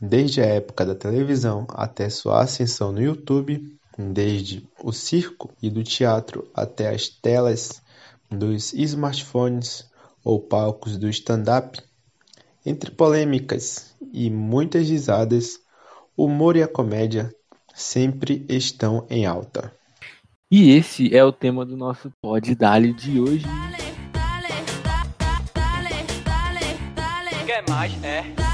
[0.00, 5.82] desde a época da televisão até sua ascensão no YouTube, desde o circo e do
[5.82, 7.80] teatro até as telas
[8.30, 9.88] dos smartphones
[10.22, 11.80] ou palcos do stand-up,
[12.64, 15.60] entre polêmicas e muitas risadas,
[16.16, 17.32] o humor e a comédia
[17.74, 19.72] sempre estão em alta.
[20.50, 23.46] E esse é o tema do nosso Pod Dali de hoje.
[27.46, 28.04] Quer mais?
[28.04, 28.45] É.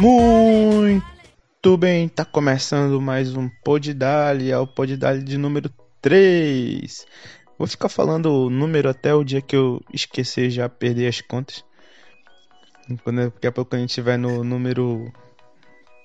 [0.00, 5.70] Muito bem, tá começando mais um Pod Dali, é o Pod Dali de número
[6.02, 7.06] 3.
[7.56, 11.64] Vou ficar falando o número até o dia que eu esquecer já perder as contas.
[13.04, 15.12] Quando, daqui a pouco a gente vai no número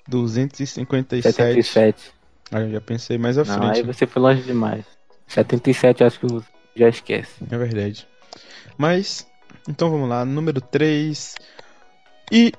[0.08, 1.34] 257.
[1.36, 2.12] 77.
[2.52, 3.78] Aí eu já pensei mais à Não, frente.
[3.78, 4.86] aí você foi longe demais.
[5.28, 7.32] 77 eu acho que você já esquece.
[7.50, 8.08] É verdade.
[8.78, 9.28] Mas,
[9.68, 11.36] então vamos lá, número 3.
[12.32, 12.54] E,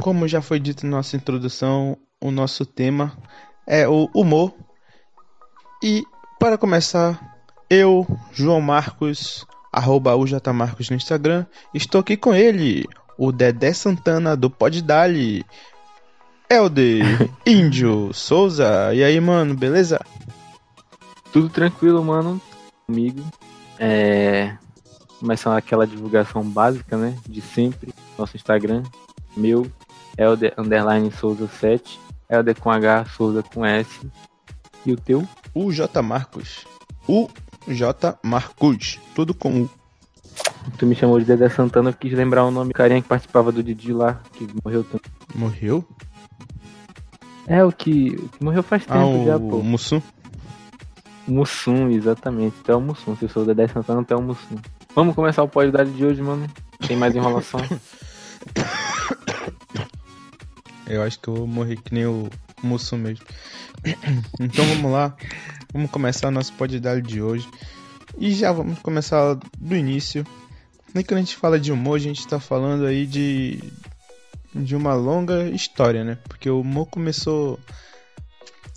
[0.00, 3.16] como já foi dito na nossa introdução, o nosso tema
[3.66, 4.54] é o humor.
[5.82, 6.04] E,
[6.38, 7.36] para começar,
[7.68, 12.86] eu, João Marcos, arroba UJMarcos no Instagram, estou aqui com ele,
[13.18, 15.44] o Dedé Santana do Pod Dali.
[16.48, 18.94] Helder Índio Souza.
[18.94, 20.00] E aí, mano, beleza?
[21.32, 22.40] Tudo tranquilo, mano.
[22.86, 23.22] Comigo.
[23.78, 24.56] É.
[25.18, 27.16] Começando aquela divulgação básica, né?
[27.28, 27.92] De sempre.
[28.16, 28.84] Nosso Instagram.
[29.36, 29.66] Meu.
[30.18, 31.98] Elder Underline Souza 7.
[32.30, 34.00] Elder com H, Souza com S.
[34.84, 35.26] E o teu?
[35.54, 36.66] O J Marcos.
[37.08, 37.28] O
[37.68, 38.98] J Marcos.
[39.14, 39.70] Tudo com U.
[40.78, 43.50] Tu me chamou de Dedé Santana, eu quis lembrar o nome do carinha que participava
[43.52, 45.08] do Didi lá, que morreu tanto.
[45.34, 45.84] Morreu?
[47.46, 49.62] É, o que, o que morreu faz tempo Ah, já, o pô.
[49.62, 50.02] Mussum.
[51.26, 52.56] Mussum, exatamente.
[52.64, 53.16] Tu é o Mussum.
[53.16, 54.56] Se eu sou o Dedé Santana, tu é o Mussum.
[54.94, 56.46] Vamos começar o podcast de hoje, mano.
[56.86, 57.60] Tem mais enrolação.
[60.88, 62.30] Eu acho que eu vou morrer que nem o
[62.62, 63.24] Mussum mesmo.
[64.40, 65.16] então vamos lá.
[65.72, 67.48] Vamos começar nosso podcast de hoje.
[68.18, 70.24] E já vamos começar do início.
[70.94, 73.58] Nem quando a gente fala de humor, a gente tá falando aí de.
[74.54, 76.18] de uma longa história, né?
[76.28, 77.58] Porque o humor começou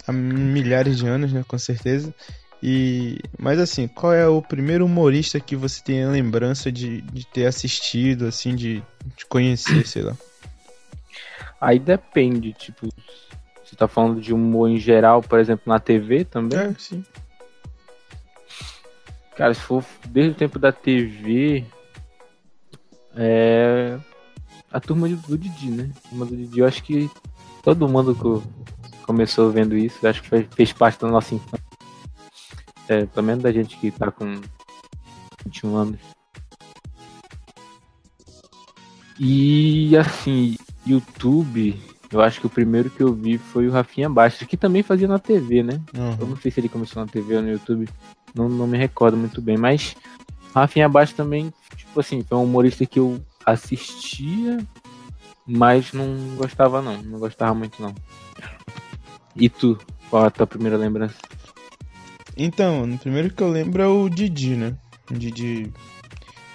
[0.06, 1.46] há milhares de anos, né?
[1.48, 2.14] Com certeza.
[2.62, 3.20] E.
[3.38, 7.46] Mas assim, qual é o primeiro humorista que você tem a lembrança de, de ter
[7.46, 8.84] assistido, assim, de,
[9.16, 10.18] de conhecer, sei lá?
[11.60, 12.88] Aí depende, tipo,
[13.64, 16.58] você tá falando de humor em geral, por exemplo, na TV também.
[16.60, 17.04] É, sim.
[19.36, 21.66] Cara, se for desde o tempo da TV,
[23.16, 23.98] é.
[24.72, 25.92] A turma do Didi, né?
[26.06, 27.10] A turma do Didi, eu acho que
[27.64, 28.44] todo mundo co-
[29.04, 31.66] começou vendo isso, acho que fez, fez parte da nossa infância.
[32.88, 34.40] É, pelo menos da gente que tá com
[35.46, 36.00] 21 anos.
[39.20, 40.56] E assim,
[40.92, 41.80] YouTube,
[42.12, 45.08] eu acho que o primeiro que eu vi foi o Rafinha Bastos, que também fazia
[45.08, 45.80] na TV, né?
[45.94, 46.30] Eu Uhum.
[46.32, 47.88] não sei se ele começou na TV ou no YouTube,
[48.36, 49.96] não, não me recordo muito bem, mas
[50.54, 54.58] Rafinha Bastos também, tipo assim, foi um humorista que eu assistia,
[55.48, 57.94] mas não gostava não, não gostava muito não.
[59.36, 59.78] E tu,
[60.10, 61.16] qual a tua primeira lembrança?
[62.36, 64.76] Então, no primeiro que eu lembro é o Didi, né?
[65.12, 65.72] O Didi.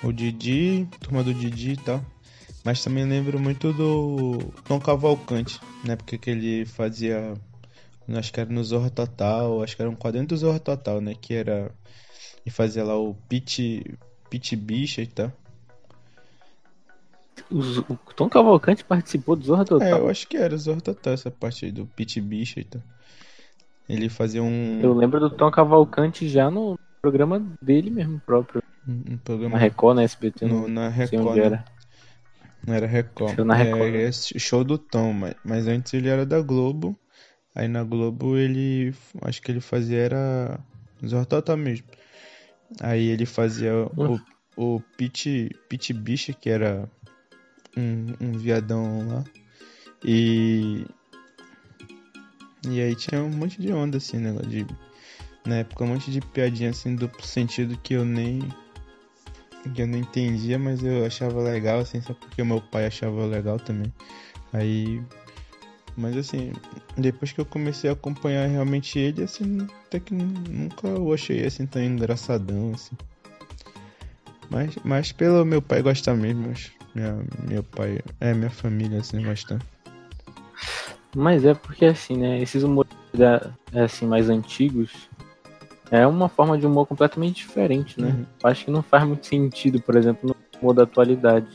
[0.03, 2.05] O Didi, turma do Didi e tal.
[2.65, 5.97] Mas também lembro muito do Tom Cavalcante, né?
[5.97, 7.35] Porque que ele fazia.
[8.09, 11.15] Acho que era no Zorra Total, acho que era um quadrinho do Zorra Total, né?
[11.21, 11.71] Que era.
[12.45, 13.99] E fazia lá o Pit.
[14.31, 15.31] Pit Bicha e tal.
[17.51, 19.99] O Tom Cavalcante participou do Zorra É, Total.
[19.99, 22.83] eu acho que era Zorra Total essa parte aí do Pit Bicha e tal.
[23.89, 24.81] Ele fazia um.
[24.81, 29.97] Eu lembro do Tom Cavalcante já no programa dele mesmo próprio, um na programa Record,
[29.97, 31.27] na SBT, no, não na sei Record.
[31.27, 31.47] onde né?
[31.47, 31.65] era.
[32.67, 33.35] Não era Record.
[33.37, 34.13] Show na Record, É, né?
[34.13, 36.99] show do Tom, mas, mas antes ele era da Globo.
[37.55, 38.95] Aí na Globo ele.
[39.23, 40.59] Acho que ele fazia era.
[41.07, 41.87] Zorra Total mesmo.
[42.81, 44.19] Aí ele fazia o,
[44.57, 46.91] o Pit, Pit Bicha, que era
[47.77, 49.25] um, um viadão lá.
[50.05, 50.85] E.
[52.67, 54.33] E aí tinha um monte de onda assim, né?
[54.49, 54.67] De,
[55.47, 58.41] na época um monte de piadinha assim, duplo sentido que eu nem.
[59.73, 63.59] Que eu não entendia, mas eu achava legal, assim, só porque meu pai achava legal
[63.59, 63.93] também.
[64.53, 65.03] Aí.
[65.97, 66.53] Mas assim,
[66.97, 71.67] depois que eu comecei a acompanhar realmente ele, assim, até que nunca eu achei assim
[71.67, 72.97] tão engraçadão, assim.
[74.51, 76.73] Mas, mas pelo meu pai gostar mesmo, acho.
[76.95, 79.65] Minha, meu pai, é, minha família, assim, gostando.
[81.15, 82.43] Mas é porque assim, né?
[82.43, 82.93] Esses humores
[83.73, 85.09] assim, mais antigos
[85.99, 88.09] é uma forma de humor completamente diferente, né?
[88.09, 88.27] Uhum.
[88.43, 91.47] Acho que não faz muito sentido, por exemplo, no humor da atualidade.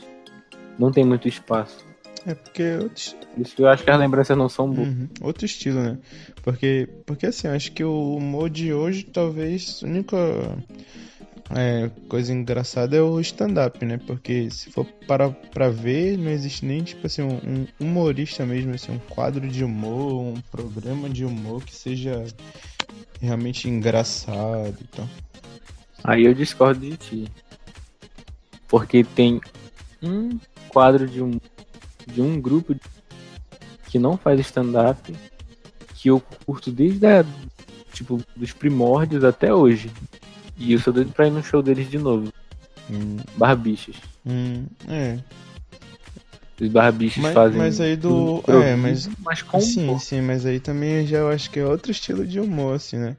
[0.78, 1.86] Não tem muito espaço.
[2.26, 3.02] É porque outro,
[3.38, 4.88] Isso eu acho que as lembranças não são boas.
[4.88, 5.98] Uhum, outro estilo, né?
[6.42, 10.16] Porque, porque assim, acho que o humor de hoje, talvez, a única
[11.54, 13.98] é, coisa engraçada é o stand-up, né?
[14.06, 18.74] Porque se for para pra ver, não existe nem, tipo assim, um, um humorista mesmo,
[18.74, 22.24] assim, um quadro de humor, um programa de humor que seja
[23.20, 25.08] realmente engraçado e tal.
[26.04, 27.28] Aí eu discordo de ti.
[28.68, 29.40] Porque tem
[30.02, 30.38] um
[30.68, 31.38] quadro de um,
[32.06, 32.74] de um grupo
[33.88, 35.14] que não faz stand-up
[35.94, 37.24] que eu curto desde a,
[37.92, 39.90] tipo, dos primórdios até hoje.
[40.56, 42.32] E eu sou doido pra ir no show deles de novo.
[42.90, 43.96] Hum, Barbichas.
[44.24, 45.18] hum, é.
[46.60, 47.58] Os barbichas Mas, fazem.
[47.58, 48.42] mas aí do.
[48.48, 49.08] É, mas.
[49.18, 50.00] mas com Sim, humor.
[50.00, 53.16] sim, mas aí também já eu acho que é outro estilo de humor, assim, né?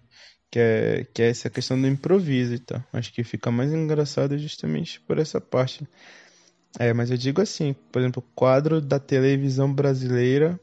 [0.51, 2.83] Que é, que é essa questão do improviso e tal.
[2.93, 5.87] Acho que fica mais engraçado justamente por essa parte.
[6.79, 10.59] É, mas eu digo assim, por exemplo, quadro da televisão brasileira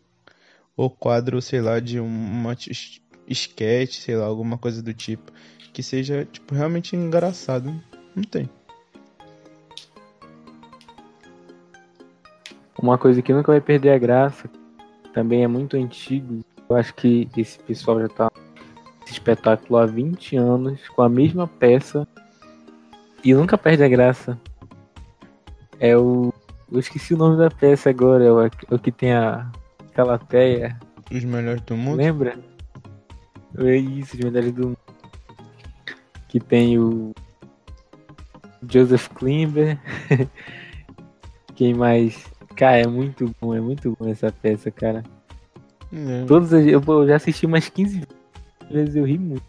[0.77, 5.33] ou quadro, sei lá, de um- uma es- esquete, sei lá, alguma coisa do tipo,
[5.73, 7.75] que seja, tipo, realmente engraçado.
[8.15, 8.49] Não tem.
[12.81, 14.49] Uma coisa que nunca vai perder a graça,
[15.13, 16.45] também é muito antigo.
[16.69, 18.33] Eu acho que esse pessoal já tá
[19.01, 22.07] nesse espetáculo há 20 anos com a mesma peça
[23.25, 24.39] e nunca perde a graça.
[25.81, 26.33] É o.
[26.71, 29.51] Eu esqueci o nome da peça agora, é o, é o que tem a
[29.95, 30.79] Calateia.
[31.11, 31.97] Os melhores do mundo.
[31.97, 32.39] Lembra?
[33.57, 34.79] É isso, de melhores do mundo.
[36.29, 37.13] Que tem o
[38.71, 39.79] Joseph Klimber.
[41.57, 42.38] Quem mais?
[42.59, 45.05] Cara, é muito bom, é muito bom essa peça, cara.
[45.93, 48.03] É, Todas as, eu, eu já assisti umas 15
[48.69, 49.45] vezes, eu ri muito.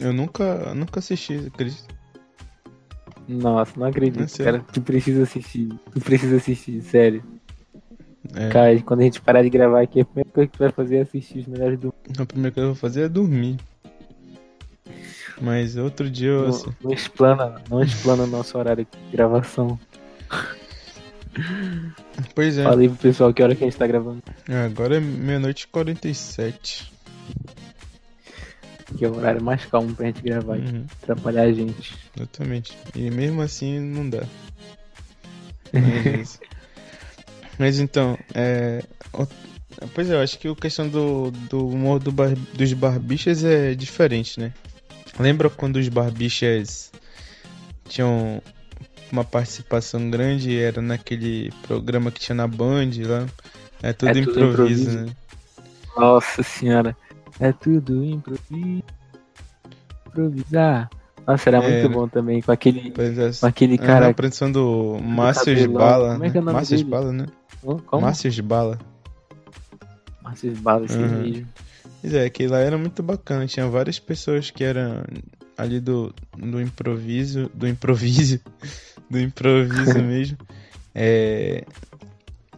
[0.00, 1.84] eu nunca, nunca assisti, acredito.
[3.28, 4.60] Nossa, não acredito, É sério?
[4.60, 4.72] cara.
[4.72, 5.68] Tu precisa assistir.
[5.92, 7.22] Tu precisa assistir, sério.
[8.34, 8.48] É.
[8.48, 10.96] Cara, quando a gente parar de gravar aqui, a primeira coisa que tu vai fazer
[10.96, 13.58] é assistir os melhores do A primeira coisa que eu vou fazer é dormir.
[15.42, 16.46] Mas outro dia eu.
[16.48, 16.76] assim, mundo.
[16.82, 19.78] Não explana, não explana nosso horário de gravação.
[22.34, 24.22] Pois é, Falei pro pessoal que hora que a gente tá gravando.
[24.66, 26.92] agora é meia-noite e 47.
[28.96, 31.94] Que é o horário mais calmo pra gente gravar e Uhum, atrapalhar a gente.
[32.16, 32.76] exatamente.
[32.94, 34.22] E mesmo assim não dá.
[35.72, 36.46] Mas, é.
[37.58, 38.82] Mas então, é.
[39.94, 43.74] Pois é, eu acho que a questão do, do humor do bar- dos barbichas é
[43.74, 44.52] diferente, né?
[45.18, 46.90] Lembra quando os barbichas
[47.88, 48.40] tinham
[49.12, 53.26] uma participação grande era naquele programa que tinha na Band lá?
[53.82, 54.98] É tudo É tudo improviso, improviso.
[55.06, 55.06] né?
[55.96, 56.96] Nossa senhora.
[57.38, 58.82] É tudo improviso.
[60.06, 60.88] Improvisar.
[61.26, 61.94] Nossa, era É, muito né?
[61.94, 62.40] bom também.
[62.40, 63.40] Com aquele, é.
[63.40, 64.08] com aquele Aham, cara.
[64.08, 65.72] a produção do Márcio cabelão.
[65.74, 66.12] Bala.
[66.12, 66.46] Como é que é o né?
[66.46, 66.88] nome Márcio dele?
[66.90, 67.26] Bala, né?
[67.86, 68.02] Como?
[68.02, 68.78] Márcio Bala.
[70.22, 71.22] Márcio Bala, esse Uhum.
[71.22, 71.46] mesmo.
[72.00, 73.46] Pois é, aquele lá era muito bacana.
[73.46, 75.02] Tinha várias pessoas que eram
[75.58, 77.50] ali do, do improviso.
[77.54, 78.40] Do improviso.
[79.10, 80.36] Do improviso mesmo.
[80.94, 81.64] É,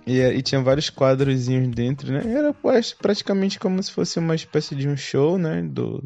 [0.07, 2.23] e, e tinha vários quadrozinhos dentro, né?
[2.33, 5.63] Era quase- praticamente como se fosse uma espécie de um show, né?
[5.63, 6.03] Do,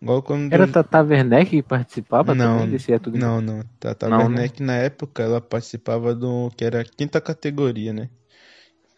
[0.00, 0.52] igual quando.
[0.52, 3.62] Era Tata Werneck que participava Não, também desse é tudo Não, não.
[3.78, 4.42] Tata Não, né?
[4.42, 6.50] Werneck, na época, ela participava do.
[6.56, 8.08] que era a quinta categoria, né?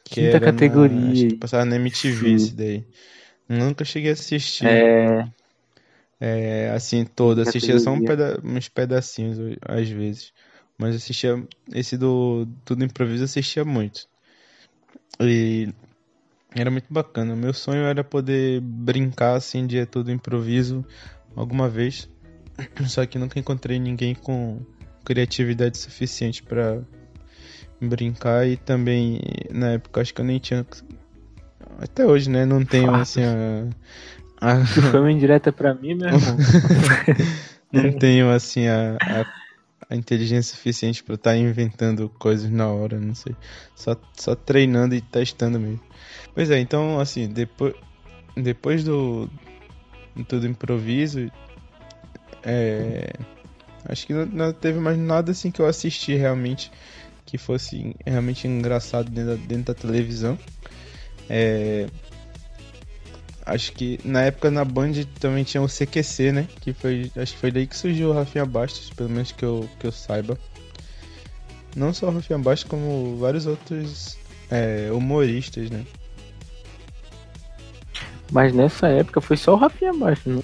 [0.05, 1.11] Que Quinta era na- categoria.
[1.13, 2.35] acho que passava na MTV Sim.
[2.35, 2.85] esse daí.
[3.49, 4.67] Nunca cheguei a assistir.
[4.67, 5.27] É.
[6.21, 7.41] É, assim, todo.
[7.41, 8.37] Assistia só um Categoria.
[8.37, 10.33] peda uns pedacinhos, às vezes.
[10.79, 11.43] Mas assistia.
[11.73, 14.09] Esse do Tudo Improviso assistia muito.
[15.21, 15.69] E
[16.55, 17.35] era muito bacana.
[17.37, 20.85] Meu sonho era poder brincar assim de Tudo Improviso
[21.37, 22.09] alguma vez.
[22.87, 24.61] Só que nunca encontrei ninguém com
[25.05, 26.81] criatividade suficiente pra
[27.81, 28.47] brincar.
[28.49, 30.67] E também, na época, acho que eu nem tinha.
[31.79, 32.45] Até hoje, né?
[32.45, 33.69] Não tenho assim a.
[34.41, 36.37] a- Tu foi uma indireta pra mim, meu irmão.
[37.73, 39.44] não tenho assim a, a,
[39.89, 43.35] a inteligência suficiente pra estar inventando coisas na hora, não sei.
[43.75, 45.81] Só, só treinando e testando mesmo.
[46.35, 47.75] Pois é, então assim, depois,
[48.37, 49.29] depois do
[50.15, 51.31] do tudo improviso,
[52.43, 53.13] é,
[53.87, 56.71] acho que não, não teve mais nada assim que eu assisti realmente
[57.27, 60.39] que fosse realmente engraçado dentro da, dentro da televisão.
[61.29, 61.87] É,
[63.47, 66.49] Acho que na época na Band também tinha o CQC, né?
[66.61, 67.11] Que foi.
[67.17, 69.93] Acho que foi daí que surgiu o Rafinha Bastos, pelo menos que eu, que eu
[69.93, 70.39] saiba.
[71.77, 74.17] Não só o Rafinha Bastos, como vários outros
[74.51, 75.85] é, humoristas, né?
[78.33, 80.43] Mas nessa época foi só o Rafinha Baixo, né?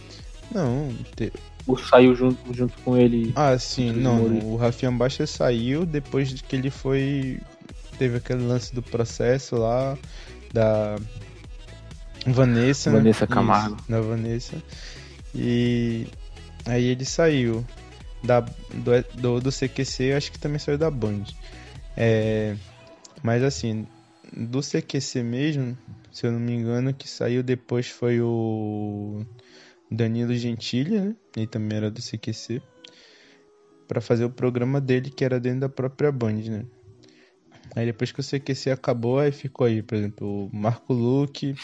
[0.53, 1.33] Não, te-
[1.67, 3.33] Ou saiu junto, junto com ele.
[3.35, 7.41] Ah, sim, não, o Rafinha Bastos saiu depois de que ele foi
[7.99, 9.97] teve aquele lance do processo lá,
[10.53, 10.97] da
[12.27, 12.91] Vanessa.
[12.91, 13.35] Vanessa né?
[13.35, 13.77] Camargo.
[13.77, 14.63] Isso, da Vanessa.
[15.35, 16.07] E
[16.67, 17.65] aí ele saiu
[18.23, 21.25] da, do, do, do CQC, acho que também saiu da Band.
[21.97, 22.57] É,
[23.23, 23.87] mas assim,
[24.33, 25.77] do CQC mesmo,
[26.13, 29.25] se eu não me engano, que saiu depois foi o
[29.91, 31.17] Danilo Gentili, né?
[31.37, 32.63] Ele também era do CQC.
[33.89, 36.65] para fazer o programa dele, que era dentro da própria Band, né?
[37.75, 41.55] Aí depois que o CQC acabou, aí ficou aí, por exemplo, o Marco Luque,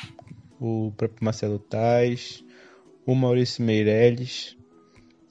[0.61, 2.45] o próprio Marcelo Tais,
[3.07, 4.57] o Maurício Meirelles,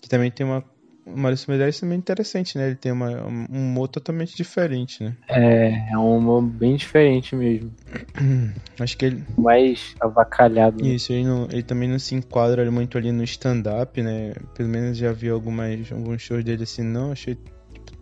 [0.01, 0.63] que também tem uma
[1.05, 2.67] o Maurício Meirelles também é interessante, né?
[2.67, 5.15] Ele tem uma, um humor totalmente diferente, né?
[5.29, 7.71] É, é um humor bem diferente mesmo.
[8.79, 9.23] Acho que ele.
[9.37, 10.83] Mais avacalhado.
[10.83, 10.89] Né?
[10.89, 14.33] Isso, ele, não, ele também não se enquadra muito ali no stand-up, né?
[14.55, 17.37] Pelo menos já vi algumas, alguns shows dele assim, não achei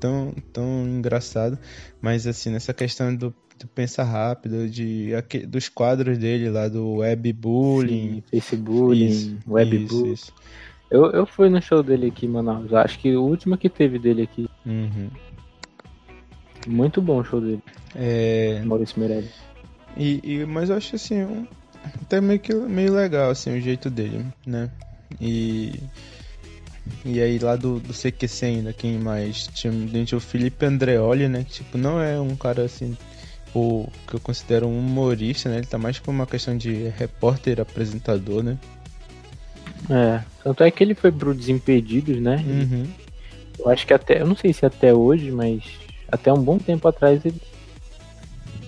[0.03, 1.57] tão, tão engraçado.
[2.01, 5.11] Mas assim, nessa questão do, do pensar rápido, de,
[5.47, 8.21] dos quadros dele lá do webbullying.
[8.29, 10.17] Facebook, webbullying.
[10.91, 12.73] Eu, eu fui no show dele aqui em Manaus.
[12.73, 14.49] Acho que o último que teve dele aqui.
[14.65, 15.09] Uhum.
[16.67, 17.63] Muito bom o show dele.
[17.95, 18.61] É...
[18.65, 19.31] Maurício Meirelles.
[19.95, 21.47] E, e, mas eu acho assim, um,
[22.01, 24.69] até meio, que, meio legal assim, o jeito dele, né?
[25.21, 25.79] E.
[27.05, 29.47] E aí lá do, do CQC ainda, quem mais?
[29.47, 29.73] Tinha,
[30.05, 31.43] tinha o Felipe Andreoli, né?
[31.43, 32.97] Que tipo, não é um cara assim.
[33.55, 35.57] O que eu considero um humorista, né?
[35.57, 38.57] Ele tá mais por uma questão de repórter, apresentador, né?
[39.89, 42.43] É, tanto é que ele foi pro Desimpedidos, né?
[42.47, 42.87] Uhum.
[43.59, 45.63] Eu acho que até, eu não sei se até hoje, mas
[46.11, 47.41] até um bom tempo atrás ele,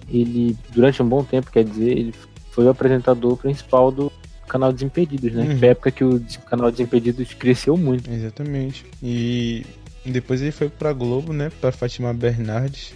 [0.09, 2.13] ele durante um bom tempo, quer dizer, ele
[2.51, 4.11] foi o apresentador principal do
[4.55, 5.43] canal Desimpedidos, né?
[5.43, 5.59] Uhum.
[5.59, 8.09] Foi a época que o canal Desimpedidos cresceu muito.
[8.09, 8.85] Exatamente.
[9.03, 9.65] E
[10.05, 11.51] depois ele foi pra Globo, né?
[11.59, 12.93] Pra Fátima Bernardes.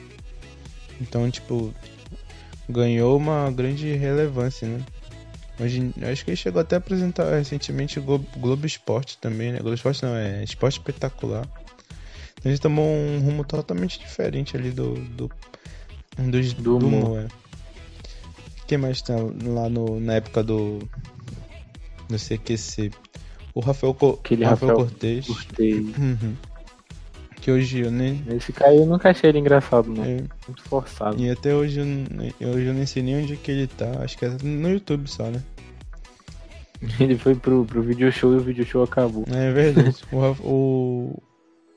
[1.01, 1.73] Então, tipo,
[2.69, 4.81] ganhou uma grande relevância, né?
[5.59, 9.59] Hoje, acho que ele chegou até a apresentar recentemente o Globo, Globo Esporte também, né?
[9.59, 11.45] Globo Esporte não, é Esporte Espetacular.
[12.39, 14.93] Então, ele tomou um rumo totalmente diferente ali do.
[14.93, 15.29] do,
[16.17, 17.19] do, do humor.
[17.19, 17.27] É.
[18.65, 20.79] Quem mais tá lá no, na época do.
[22.09, 22.91] Do CQC?
[23.53, 25.27] O Rafael, Co Aquele Rafael, Rafael Cortez.
[25.27, 25.85] Cortez.
[25.97, 26.35] Uhum.
[27.41, 28.21] Que hoje eu nem.
[28.35, 30.03] Esse cara eu nunca achei ele engraçado, não.
[30.03, 30.17] É.
[30.45, 31.17] Muito forçado.
[31.21, 34.03] E até hoje eu, hoje eu nem sei nem onde que ele tá.
[34.03, 35.41] Acho que é no YouTube só, né?
[36.99, 39.25] Ele foi pro, pro video show e o video show acabou.
[39.27, 39.97] É verdade.
[40.11, 41.21] o,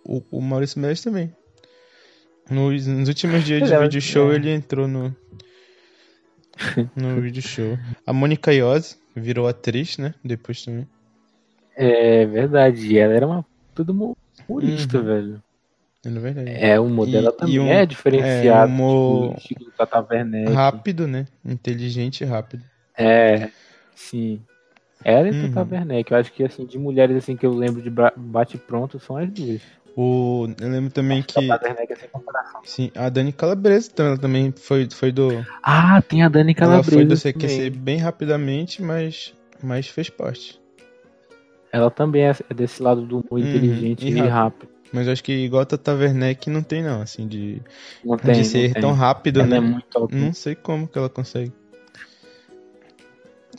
[0.05, 1.35] o, o Maurício Meirelles também.
[2.51, 4.37] Nos, nos últimos dias de é, video show é.
[4.37, 5.15] ele entrou no.
[6.95, 7.79] No video show.
[8.07, 10.15] A Mônica Iose virou atriz, né?
[10.25, 10.89] Depois também.
[11.77, 12.87] É verdade.
[12.87, 13.45] E ela era uma.
[13.75, 14.17] Tudo
[14.49, 15.05] humorista, uhum.
[15.05, 15.43] velho.
[16.05, 16.51] É verdade.
[16.51, 18.73] É, o modelo e, também e um, é diferenciado.
[18.73, 20.53] É, um tipo, do Tata Werneck.
[20.53, 21.27] Rápido, né?
[21.45, 22.65] Inteligente e rápido.
[22.99, 23.51] É,
[23.95, 24.43] sim.
[25.05, 25.53] Ela e uhum.
[25.53, 26.11] Tata Werneck.
[26.11, 29.63] Eu acho que, assim, de mulheres assim que eu lembro de bate-pronto são as duas.
[29.95, 31.51] O, eu lembro também que.
[31.51, 32.61] A Werneck sem comparação.
[32.65, 35.45] Sim, a Dani Calabresa ela também foi, foi do.
[35.63, 36.95] Ah, tem a Dani Calabresa.
[36.95, 40.61] Ela foi do CQC bem rapidamente, mas, mas fez parte.
[41.71, 44.31] Ela também é desse lado do humor uhum, inteligente e, e rápido.
[44.31, 44.69] rápido.
[44.93, 47.63] Mas eu acho que igual a Tata Werneck não tem não, assim, de,
[48.05, 49.57] não tem, de ser tão rápido, ela né?
[49.57, 51.53] É muito não sei como que ela consegue.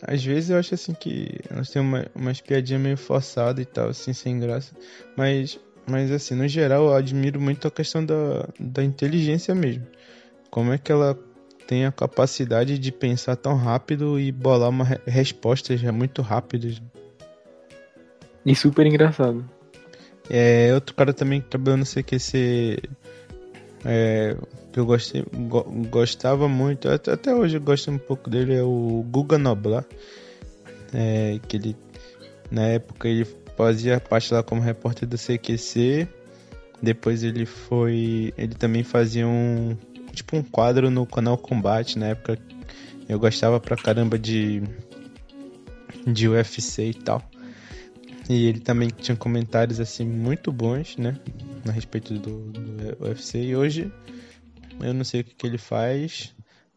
[0.06, 3.90] Às vezes eu acho assim que elas têm uma, umas piadinhas meio forçadas e tal,
[3.90, 4.76] assim, sem graça.
[5.16, 9.86] Mas, mas assim, no geral eu admiro muito a questão da, da inteligência mesmo.
[10.50, 11.18] Como é que ela
[11.68, 16.82] tem a capacidade de pensar tão rápido e bolar uma respostas muito rápidas.
[18.46, 19.44] E super engraçado.
[20.30, 22.78] É, outro cara também que trabalhou no CQC
[23.86, 24.38] é,
[24.72, 28.64] que eu gostei, go, gostava muito, até, até, hoje eu gosto um pouco dele, é
[28.64, 29.86] o Guga Noblar.
[30.94, 31.76] É, que ele,
[32.52, 33.26] na época, ele
[33.56, 36.08] fazia parte lá como repórter do CQC.
[36.82, 38.34] Depois ele foi.
[38.38, 39.78] Ele também fazia um.
[40.12, 41.98] Tipo um quadro no canal Combate.
[41.98, 42.38] Na época
[43.08, 44.62] eu gostava pra caramba de.
[46.06, 47.22] De UFC e tal.
[48.30, 51.18] E ele também tinha comentários assim muito bons, né?
[51.68, 53.42] A respeito do, do UFC.
[53.42, 53.92] E hoje
[54.82, 56.34] eu não sei o que, que ele faz,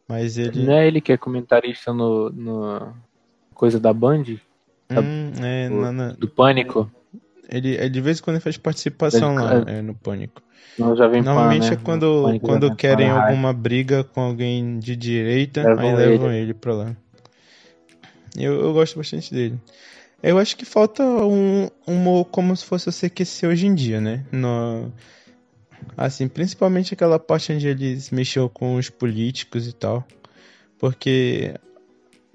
[0.07, 0.63] mas ele.
[0.63, 2.29] Não é ele que é comentarista no.
[2.29, 2.93] no...
[3.53, 4.23] Coisa da Band?
[4.91, 6.11] Hum, é, do, na, na...
[6.13, 6.89] do Pânico?
[7.49, 10.41] Ele, ele de vez em quando faz participação ele, lá é, no Pânico.
[10.77, 11.81] Vem Normalmente pan, né?
[11.81, 16.41] é quando, quando querem alguma briga com alguém de direita, levam aí levam ele.
[16.43, 16.95] ele pra lá.
[18.37, 19.59] Eu, eu gosto bastante dele.
[20.21, 24.23] Eu acho que falta um humor como se fosse o CQC hoje em dia, né?
[24.31, 24.91] No,
[25.95, 30.05] Assim, principalmente aquela parte onde eles mexeu com os políticos e tal.
[30.77, 31.55] Porque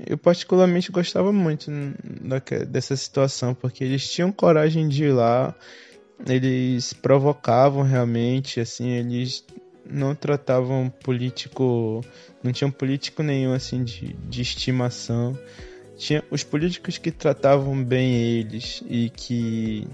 [0.06, 1.70] eu particularmente gostava muito
[2.68, 5.54] dessa situação, porque eles tinham coragem de ir lá,
[6.26, 9.44] eles provocavam realmente, assim, eles
[9.88, 12.00] não tratavam político,
[12.42, 15.38] não tinham político nenhum assim de, de estimação.
[15.96, 19.86] Tinha os políticos que tratavam bem eles e que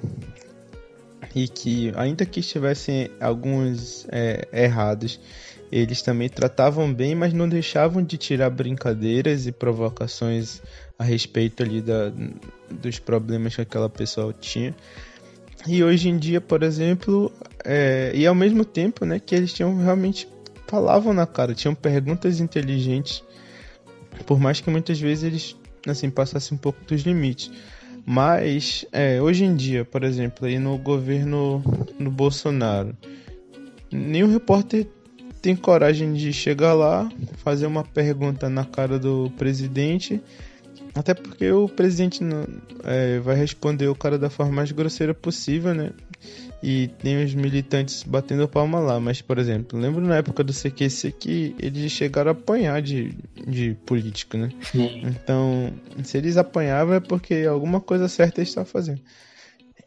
[1.35, 5.21] e que ainda que estivessem alguns é, errados,
[5.71, 10.63] eles também tratavam bem, mas não deixavam de tirar brincadeiras e provocações
[10.99, 12.13] a respeito ali da,
[12.71, 14.75] dos problemas que aquela pessoa tinha.
[15.67, 17.33] E hoje em dia, por exemplo,
[17.65, 20.29] é, e ao mesmo tempo, né, que eles tinham realmente
[20.67, 23.23] falavam na cara, tinham perguntas inteligentes,
[24.27, 25.57] por mais que muitas vezes eles
[25.87, 27.51] assim passassem um pouco dos limites.
[28.05, 31.63] Mas é, hoje em dia, por exemplo, aí no governo
[31.99, 32.97] no Bolsonaro,
[33.93, 34.87] nenhum repórter
[35.49, 40.21] tem coragem de chegar lá, fazer uma pergunta na cara do presidente,
[40.95, 42.47] até porque o presidente não,
[42.85, 45.93] é, vai responder o cara da forma mais grosseira possível, né?
[46.63, 51.13] E tem os militantes batendo palma lá, mas, por exemplo, lembro na época do CQC
[51.13, 53.15] que eles chegaram a apanhar de,
[53.47, 54.51] de político, né?
[54.71, 55.01] Sim.
[55.07, 55.73] Então,
[56.05, 59.01] se eles apanhavam é porque alguma coisa certa eles estavam fazendo.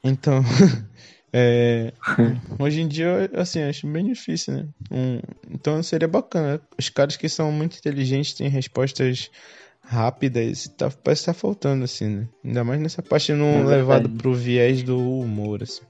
[0.03, 0.43] Então,
[1.33, 1.93] É,
[2.59, 4.67] hoje em dia, assim, acho bem difícil, né?
[4.91, 5.19] Um,
[5.49, 6.61] então seria bacana.
[6.77, 9.31] Os caras que são muito inteligentes têm respostas
[9.81, 12.27] rápidas, tá, parece que tá faltando, assim, né?
[12.43, 15.81] Ainda mais nessa parte não é levado pro viés do humor, assim.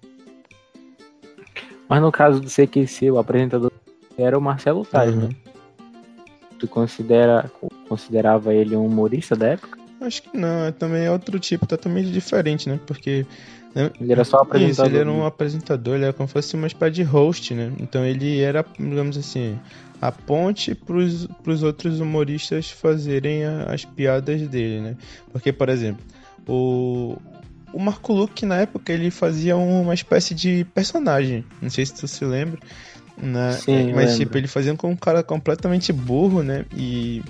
[1.90, 3.72] Mas no caso do CQC, o apresentador
[4.18, 5.28] era o Marcelo Tais, uhum.
[5.28, 5.30] né?
[6.58, 7.52] Tu considera,
[7.90, 9.80] considerava ele um humorista da época?
[10.00, 12.80] Acho que não, também é outro tipo, totalmente diferente, né?
[12.88, 13.26] Porque
[14.00, 14.70] ele era só apresentador.
[14.70, 17.72] Isso, ele era um apresentador, ele era como se fosse uma espécie de host, né?
[17.80, 19.58] Então ele era, digamos assim,
[20.02, 24.98] a ponte para os outros humoristas fazerem a, as piadas dele, né?
[25.32, 26.04] Porque, por exemplo,
[26.48, 27.18] o,
[27.74, 31.46] o Marco Luke, na época, ele fazia uma espécie de personagem.
[31.62, 32.60] Não sei se tu se lembra.
[33.18, 33.54] Né?
[33.54, 36.66] Sim, Mas, tipo, ele fazia com um cara completamente burro, né?
[36.76, 37.22] E,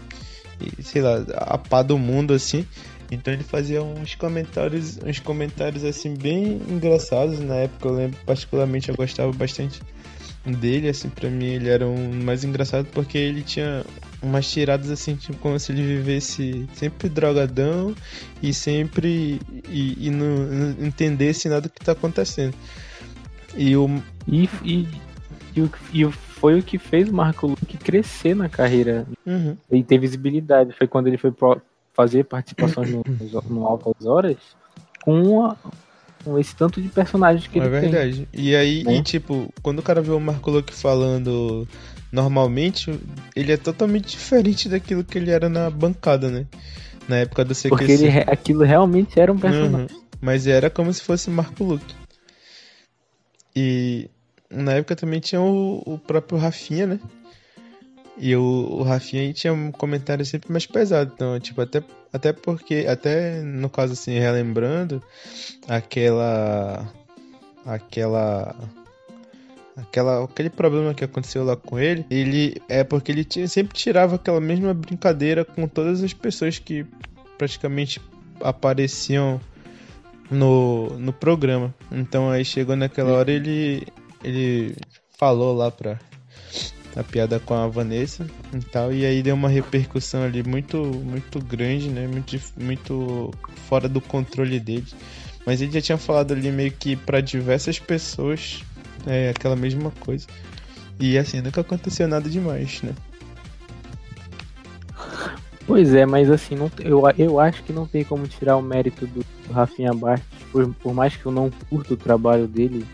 [0.78, 2.66] e sei lá, a pá do mundo, assim.
[3.12, 7.90] Então ele fazia uns comentários, uns comentários assim bem engraçados na época.
[7.90, 9.82] Eu lembro particularmente eu gostava bastante
[10.46, 13.86] dele, assim, para mim ele era um mais engraçado porque ele tinha
[14.24, 17.94] umas tiradas assim, tipo como se ele vivesse sempre drogadão
[18.42, 22.56] e sempre e, e não, não, entendesse nada do que tá acontecendo.
[23.56, 23.88] E o
[24.26, 24.88] e, e,
[25.56, 29.56] e, e foi o que fez o Marco Luque crescer na carreira uhum.
[29.70, 30.74] e ter visibilidade.
[30.74, 31.62] Foi quando ele foi pro,
[31.94, 33.04] fazer participações no,
[33.50, 34.38] no Altas Horas
[35.04, 35.56] com, a,
[36.24, 37.92] com esse tanto de personagens que é ele verdade.
[37.92, 38.00] tem.
[38.00, 38.28] É verdade.
[38.34, 38.96] E aí, né?
[38.96, 41.68] e, tipo, quando o cara vê o Marco Luque falando
[42.12, 43.00] normalmente,
[43.36, 46.46] ele é totalmente diferente daquilo que ele era na bancada, né?
[47.08, 47.70] Na época do CQC.
[47.70, 49.96] Porque ele, aquilo realmente era um personagem.
[49.96, 50.02] Uhum.
[50.20, 51.96] Mas era como se fosse Marco Luque.
[53.56, 54.10] E
[54.50, 57.00] na época também tinha o, o próprio Rafinha, né?
[58.22, 61.12] E o, o Rafinha tinha um comentário sempre mais pesado.
[61.16, 65.02] Então, tipo, até, até porque, até no caso assim, relembrando,
[65.68, 66.88] aquela.
[67.66, 68.56] Aquela.
[69.76, 74.18] Aquela, aquele problema que aconteceu lá com ele, ele é porque ele tinha, sempre tirava
[74.18, 76.86] aquela mesma brincadeira com todas as pessoas que
[77.38, 78.00] praticamente
[78.42, 79.42] apareciam
[80.30, 81.74] no, no programa.
[81.92, 83.88] Então aí chegou naquela hora ele
[84.24, 84.76] ele
[85.18, 85.98] falou lá pra
[86.96, 91.40] a piada com a Vanessa e tal, e aí deu uma repercussão ali muito muito
[91.40, 92.08] grande, né?
[92.08, 93.32] Muito, muito
[93.68, 94.88] fora do controle dele.
[95.46, 98.64] Mas ele já tinha falado ali meio que para diversas pessoas
[99.08, 100.28] é, aquela mesma coisa.
[101.00, 102.94] E assim, nunca aconteceu nada demais, né?
[105.66, 109.08] Pois é, mas assim, não, eu, eu acho que não tem como tirar o mérito
[109.08, 112.86] do, do Rafinha Bastos, por, por mais que eu não curto o trabalho dele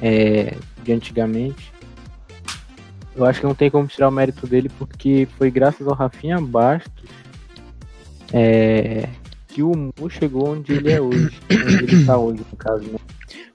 [0.00, 1.71] é, de antigamente.
[3.14, 6.40] Eu acho que não tem como tirar o mérito dele, porque foi graças ao Rafinha
[6.40, 7.10] Bastos
[8.32, 9.08] é,
[9.48, 11.38] que o humor chegou onde ele é hoje.
[11.50, 12.98] onde ele está hoje, no caso, né?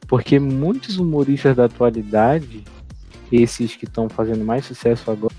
[0.07, 2.63] Porque muitos humoristas da atualidade,
[3.31, 5.33] esses que estão fazendo mais sucesso agora,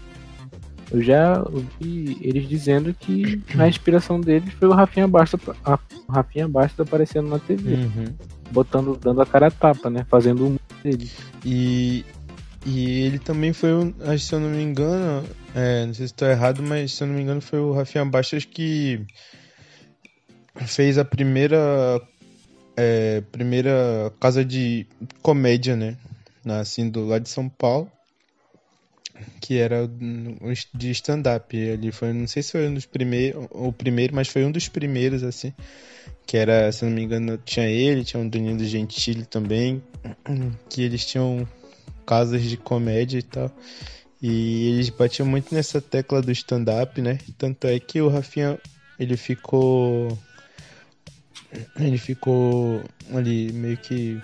[0.91, 5.79] eu já ouvi eles dizendo que a inspiração deles foi o Rafinha Bastos, a,
[6.09, 7.75] o Rafinha Bastos aparecendo na TV.
[7.75, 8.05] Uhum.
[8.51, 10.07] Botando, dando a cara a tapa, né?
[10.09, 11.11] Fazendo o humor dele.
[11.45, 12.05] E
[12.67, 16.63] e ele também foi, se eu não me engano, é, não sei se estou errado,
[16.63, 19.07] mas se eu não me engano foi o Rafinha Bastos que
[20.67, 22.01] fez a primeira
[22.77, 24.87] é, primeira casa de
[25.23, 25.97] comédia, né?
[26.47, 27.91] Assim, do lado de São Paulo.
[29.41, 29.89] que era
[30.75, 31.57] de stand-up.
[31.57, 34.69] Ele foi, não sei se foi um dos primeiros, o primeiro, mas foi um dos
[34.69, 35.53] primeiros, assim.
[36.27, 39.83] Que era, se não me engano, tinha ele, tinha o Danilo Gentili também.
[40.69, 41.47] Que eles tinham
[42.09, 43.55] casas de comédia e tal.
[44.21, 47.19] E eles batiam muito nessa tecla do stand-up, né?
[47.37, 48.59] Tanto é que o Rafinha,
[48.99, 50.19] ele ficou.
[51.79, 52.83] Ele ficou
[53.15, 54.21] ali meio que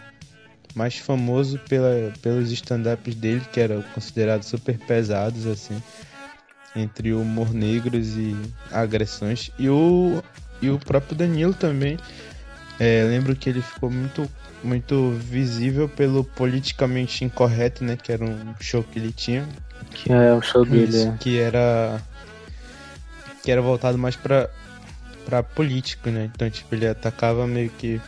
[0.74, 5.80] mais famoso pela, pelos stand-ups dele, que eram considerados super pesados, assim,
[6.74, 8.34] entre humor negros e
[8.72, 9.50] agressões.
[9.58, 10.22] E o,
[10.60, 11.98] e o próprio Danilo também.
[12.80, 14.28] É, lembro que ele ficou muito,
[14.64, 17.96] muito visível pelo politicamente incorreto, né?
[17.96, 19.46] Que era um show que ele tinha.
[19.90, 21.14] Que é o show dele, é.
[21.18, 22.00] Que era.
[23.42, 24.48] Que era voltado mais pra,
[25.26, 26.30] pra político, né?
[26.34, 28.00] Então, tipo, ele atacava meio que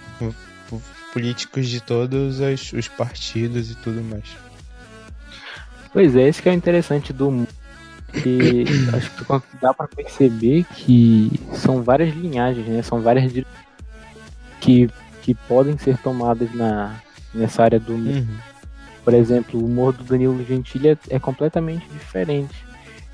[1.17, 4.25] políticos de todos os, os partidos e tudo mais.
[5.91, 7.47] Pois é, esse que é o interessante do
[8.13, 8.65] que
[8.95, 9.25] acho que
[9.61, 12.83] dá para perceber que são várias linhagens, né?
[12.83, 13.33] São várias
[14.61, 14.91] que,
[15.27, 17.03] que podem ser tomadas na,
[17.35, 18.15] nessa área do humor.
[18.15, 18.37] Uhum.
[19.03, 22.55] Por exemplo, o humor do Danilo Gentili é, é, completamente diferente.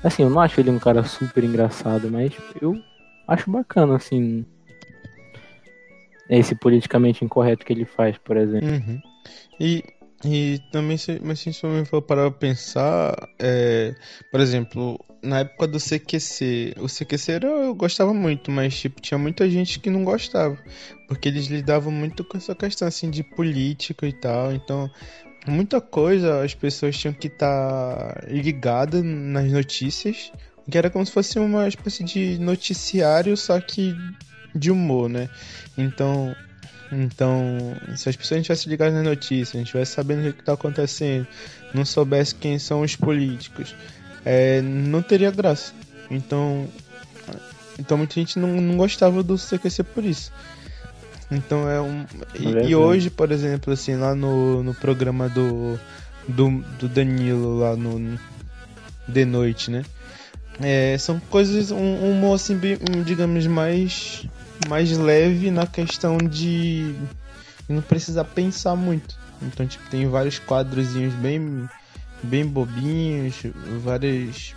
[0.03, 2.79] Assim, eu não acho ele um cara super engraçado, mas eu
[3.27, 4.45] acho bacana, assim,
[6.29, 8.69] esse politicamente incorreto que ele faz, por exemplo.
[8.69, 9.01] Uhum.
[9.59, 9.83] E,
[10.23, 13.95] e também, se, mas se você for parar pra pensar, é,
[14.29, 19.17] por exemplo, na época do CQC, o CQC era, eu gostava muito, mas tipo, tinha
[19.17, 20.57] muita gente que não gostava,
[21.07, 24.91] porque eles lidavam muito com essa questão assim de política e tal, então
[25.47, 30.31] muita coisa as pessoas tinham que estar tá ligadas nas notícias,
[30.69, 33.95] que era como se fosse uma espécie de noticiário, só que
[34.53, 35.29] de humor, né?
[35.77, 36.35] Então,
[36.91, 40.53] então, se as pessoas não tivessem ligado nas notícias, não tivessem sabendo o que está
[40.53, 41.27] acontecendo,
[41.73, 43.75] não soubesse quem são os políticos,
[44.25, 45.73] é, não teria graça.
[46.09, 46.67] Então,
[47.79, 50.31] então muita gente não, não gostava do CQC por isso.
[51.31, 52.05] Então é um.
[52.35, 55.79] E, e, hoje, por exemplo, assim, lá no, no programa do,
[56.27, 58.19] do, do Danilo, lá no
[59.07, 59.83] De Noite, né?
[60.61, 62.59] É, são coisas, um, um humor assim,
[63.03, 64.27] digamos, mais
[64.67, 66.95] mais leve na questão de
[67.67, 69.17] não precisar pensar muito.
[69.41, 71.67] Então, tipo, tem vários quadrozinhos bem,
[72.23, 73.35] bem bobinhos,
[73.83, 74.55] várias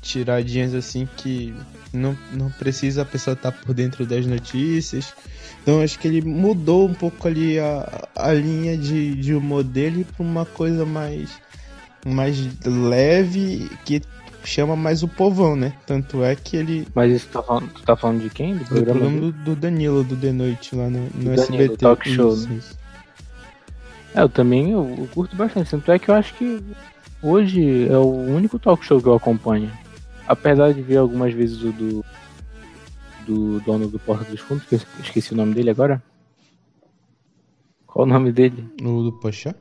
[0.00, 1.54] tiradinhas assim que
[1.92, 5.14] não, não precisa a pessoa estar tá por dentro das notícias.
[5.62, 10.04] Então acho que ele mudou um pouco ali a, a linha de, de humor dele
[10.04, 11.30] para uma coisa mais,
[12.04, 14.02] mais leve que
[14.44, 15.72] chama mais o povão, né?
[15.86, 16.86] Tanto é que ele.
[16.94, 18.56] Mas isso tá falando, tu tá falando de quem?
[18.56, 21.76] Do programa, do, programa do, do, Danilo, do The Noite, lá no, no Danilo, SBT.
[21.76, 22.34] Talk show.
[22.34, 22.56] Isso, né?
[22.56, 22.81] isso.
[24.14, 25.70] É, eu também eu, eu, curto bastante.
[25.70, 26.62] Tanto é que eu acho que
[27.22, 29.70] hoje é o único talk show que eu acompanho.
[30.26, 32.04] Apesar de ver algumas vezes o do.
[33.26, 36.02] Do dono do Porta dos Fundos, que eu esqueci o nome dele agora.
[37.86, 38.68] Qual o nome dele?
[38.82, 39.54] O do Pochá?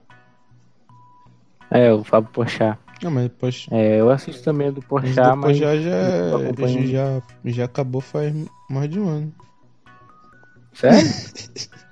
[1.70, 2.80] É, o Fábio Pochá.
[3.02, 3.68] Não, mas depois.
[3.72, 5.58] É, eu assisto também do Porchat, mas.
[5.58, 6.42] já, já,
[6.86, 8.34] já, já acabou faz
[8.70, 9.34] mais de um ano.
[10.74, 11.08] Sério?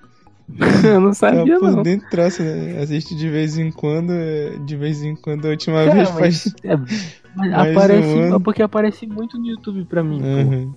[0.84, 1.84] eu não sabia, é, por não.
[1.84, 2.82] dentro traço, né?
[2.82, 5.46] Assiste de vez em quando, é, de vez em quando.
[5.46, 6.56] A última é, vez faz.
[6.64, 6.76] É,
[7.36, 10.22] mas aparece, um porque aparece muito no YouTube pra mim.
[10.22, 10.74] Uhum.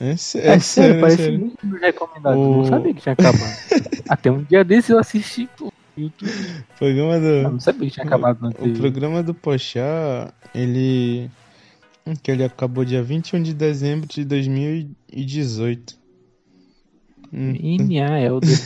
[0.00, 1.38] É, é, sério, sério, parece sério.
[1.38, 2.38] muito recomendado.
[2.38, 2.56] O...
[2.58, 3.56] Não sabia que tinha acabado.
[4.08, 5.72] Até um dia desse eu assisti, pô.
[5.96, 6.32] YouTube.
[6.78, 7.26] Programa do.
[7.26, 11.30] Eu não sabia que tinha acabado na O programa do Pochá, ele.
[12.22, 16.01] Que ele acabou dia 21 de dezembro de 2018.
[17.32, 18.58] Minha Elder.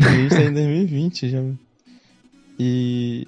[0.00, 1.42] a gente tá em 2020 já.
[2.58, 3.26] E.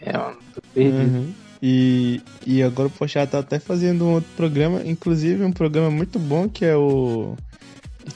[0.00, 1.18] É, tô perdido.
[1.18, 1.32] Uhum.
[1.60, 6.18] E, e agora o Pochá tá até fazendo um outro programa, inclusive um programa muito
[6.18, 7.36] bom que é o.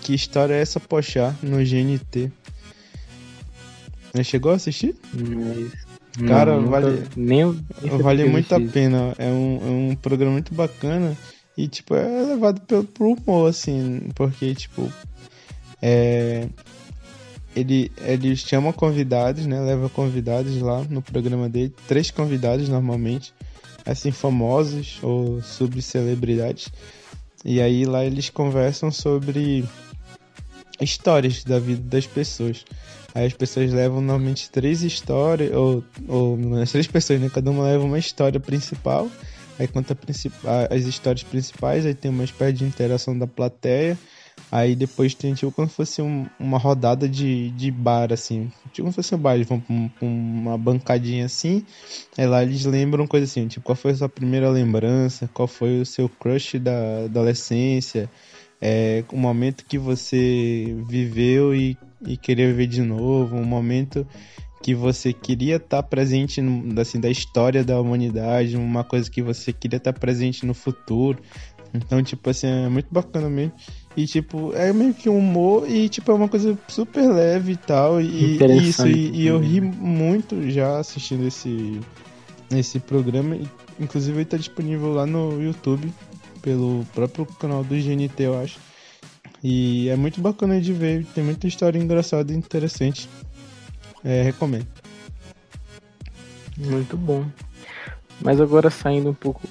[0.01, 2.31] Que história é essa Pochá no GNT?
[4.15, 4.95] Já chegou a assistir?
[5.13, 5.73] Mas...
[6.29, 7.45] Cara, não, vale, nem
[8.03, 9.15] vale muito a pena.
[9.19, 11.17] É um, é um programa muito bacana
[11.57, 14.91] e, tipo, é levado pelo, pro humor, assim, porque, tipo,
[15.81, 16.49] é,
[17.55, 19.61] ele, ele chama convidados, né?
[19.61, 23.33] Leva convidados lá no programa dele, três convidados normalmente,
[23.85, 26.69] assim, famosos ou sobre celebridades.
[27.45, 29.65] E aí lá eles conversam sobre
[30.81, 32.65] histórias da vida das pessoas.
[33.15, 37.31] Aí as pessoas levam normalmente três histórias, ou, ou as três pessoas, né?
[37.33, 39.11] Cada uma leva uma história principal.
[39.59, 39.97] Aí conta
[40.71, 43.99] as histórias principais, aí tem uma espécie de interação da plateia.
[44.51, 48.51] Aí depois tem tipo como se fosse um, uma rodada de, de bar, assim.
[48.73, 51.65] Tipo como se fosse um bar, eles vão pra, um, pra uma bancadinha assim.
[52.19, 55.81] Aí lá eles lembram coisa assim, tipo, qual foi a sua primeira lembrança, qual foi
[55.81, 58.11] o seu crush da adolescência,
[58.61, 64.07] é, o momento que você viveu e, e queria viver de novo, um momento
[64.63, 66.41] que você queria estar tá presente
[66.81, 71.19] assim, da história da humanidade, uma coisa que você queria estar tá presente no futuro.
[71.75, 73.53] Então, tipo assim, é muito bacana mesmo.
[73.97, 77.57] E, tipo, é meio que um humor e, tipo, é uma coisa super leve e
[77.57, 78.01] tal.
[78.01, 81.81] E isso, e, e, eu ri muito já assistindo esse,
[82.55, 83.37] esse programa.
[83.81, 85.93] Inclusive, ele tá disponível lá no YouTube,
[86.43, 88.59] pelo próprio canal do GNT, eu acho.
[89.43, 93.09] E é muito bacana de ver, tem muita história engraçada e interessante.
[94.05, 94.67] É, recomendo.
[96.57, 97.25] Muito bom.
[98.21, 99.47] Mas agora saindo um pouco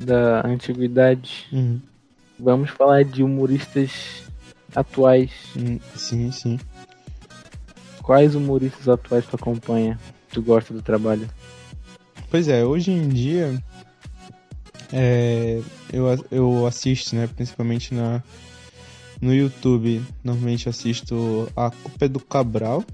[0.00, 1.80] da antiguidade, uhum.
[2.38, 4.24] vamos falar de humoristas
[4.74, 5.30] atuais.
[5.56, 6.58] Hum, sim, sim.
[8.02, 9.98] Quais humoristas atuais tu acompanha?
[10.30, 11.28] Tu gosta do trabalho?
[12.30, 13.62] Pois é, hoje em dia
[14.92, 18.22] é, eu, eu assisto, né, principalmente na,
[19.20, 20.02] no YouTube.
[20.24, 22.84] Normalmente assisto A Culpa é do Cabral,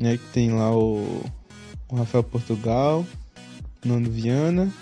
[0.00, 1.24] né, que tem lá o,
[1.88, 3.06] o Rafael Portugal,
[3.84, 4.72] Nando Viana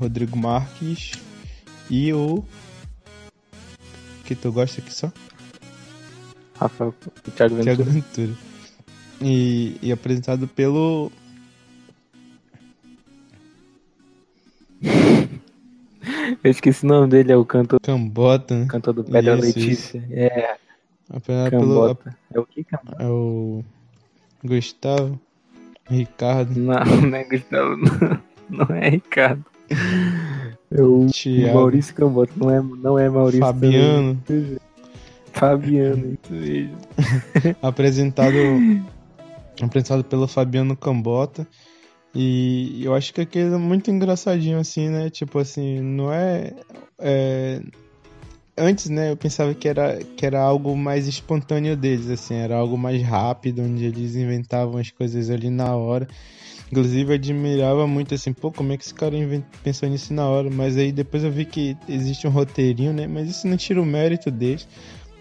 [0.00, 1.12] Rodrigo Marques
[1.90, 2.42] e o.
[4.24, 5.12] Que tu gosta aqui só?
[6.54, 6.94] Rafael
[7.36, 7.76] Thiago Ventura.
[7.76, 8.32] Thiago Ventura.
[9.20, 11.12] E, e apresentado pelo.
[16.42, 17.78] Eu esqueci o nome dele, é o cantor.
[17.80, 18.66] Cambota, né?
[18.66, 19.98] Cantor do Pedra isso, Letícia.
[19.98, 20.12] Isso.
[20.12, 20.56] É.
[21.10, 21.98] Apresentado pelo.
[22.32, 23.02] É o que, Cambota?
[23.02, 23.62] É o.
[24.44, 25.20] Gustavo.
[25.88, 26.58] Ricardo.
[26.58, 28.20] Não, não é Gustavo, não.
[28.50, 29.44] Não é Ricardo.
[30.70, 31.54] É o Thiago.
[31.54, 33.40] Maurício Cambota, não é, não é Maurício.
[33.40, 34.20] Fabiano.
[34.26, 34.58] Também.
[35.32, 36.76] Fabiano, isso mesmo.
[37.62, 38.34] apresentado,
[39.62, 41.46] apresentado pelo Fabiano Cambota.
[42.14, 45.10] E eu acho que aquele é muito engraçadinho, assim, né?
[45.10, 46.52] Tipo assim, não é,
[46.98, 47.60] é.
[48.56, 52.76] Antes, né, eu pensava que era, que era algo mais espontâneo deles, assim, era algo
[52.76, 56.06] mais rápido, onde eles inventavam as coisas ali na hora.
[56.70, 59.16] Inclusive, eu admirava muito assim, pô, como é que esse cara
[59.62, 60.48] pensou nisso na hora?
[60.50, 63.08] Mas aí depois eu vi que existe um roteirinho, né?
[63.08, 64.68] Mas isso não tira o mérito deles,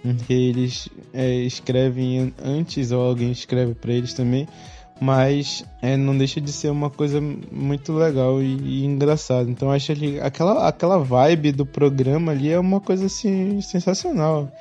[0.04, 4.48] porque eles é, escrevem antes ou alguém escreve para eles também.
[5.02, 9.50] Mas é, não deixa de ser uma coisa muito legal e, e engraçada.
[9.50, 14.52] Então acho que aquela, aquela vibe do programa ali é uma coisa assim sensacional.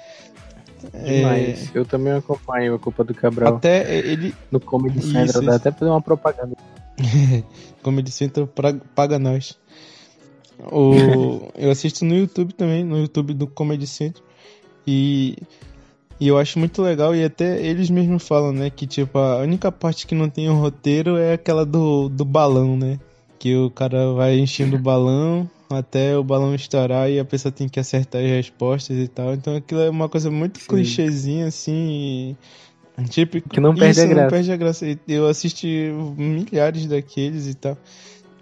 [0.92, 1.70] Demais.
[1.74, 1.78] É...
[1.78, 3.56] Eu também acompanho a Culpa do Cabral.
[3.56, 4.34] Até ele.
[4.50, 6.56] No Comedy Central, dá até fazer uma propaganda.
[7.82, 8.48] Comedy Central
[8.94, 9.58] paga nós.
[10.72, 11.50] O...
[11.56, 14.24] eu assisto no YouTube também, no YouTube do Comedy Central.
[14.86, 15.36] E,
[16.20, 18.70] e eu acho muito legal, e até eles mesmos falam, né?
[18.70, 22.76] Que tipo, a única parte que não tem um roteiro é aquela do, do balão,
[22.76, 22.98] né?
[23.38, 27.68] Que o cara vai enchendo o balão até o balão estourar e a pessoa tem
[27.68, 29.34] que acertar as respostas e tal.
[29.34, 30.66] Então aquilo é uma coisa muito Sim.
[30.66, 32.36] clichêzinha, assim.
[33.10, 34.22] Tipo, que não perde isso, a graça.
[34.22, 34.98] Não perde a graça.
[35.06, 37.78] Eu assisti milhares daqueles e tal.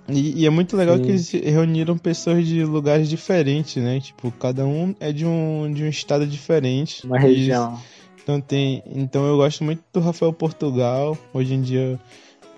[0.08, 1.02] E, e é muito legal Sim.
[1.02, 4.00] que eles reuniram pessoas de lugares diferentes, né?
[4.00, 7.04] Tipo, cada um é de um, de um estado diferente.
[7.06, 7.78] Uma região.
[8.22, 8.82] então tem.
[8.86, 11.18] Então eu gosto muito do Rafael Portugal.
[11.34, 11.98] Hoje em dia.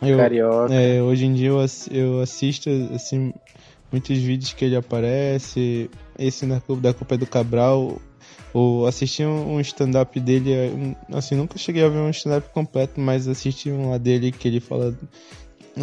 [0.02, 0.74] Eu, Carioca.
[0.74, 3.32] É, hoje em dia eu, eu assisto assim
[3.90, 5.90] muitos vídeos que ele aparece.
[6.18, 8.00] Esse na da Copa do Cabral,
[8.52, 13.70] ou assisti um stand-up dele, assim, nunca cheguei a ver um stand-up completo, mas assisti
[13.70, 14.96] um lá dele que ele fala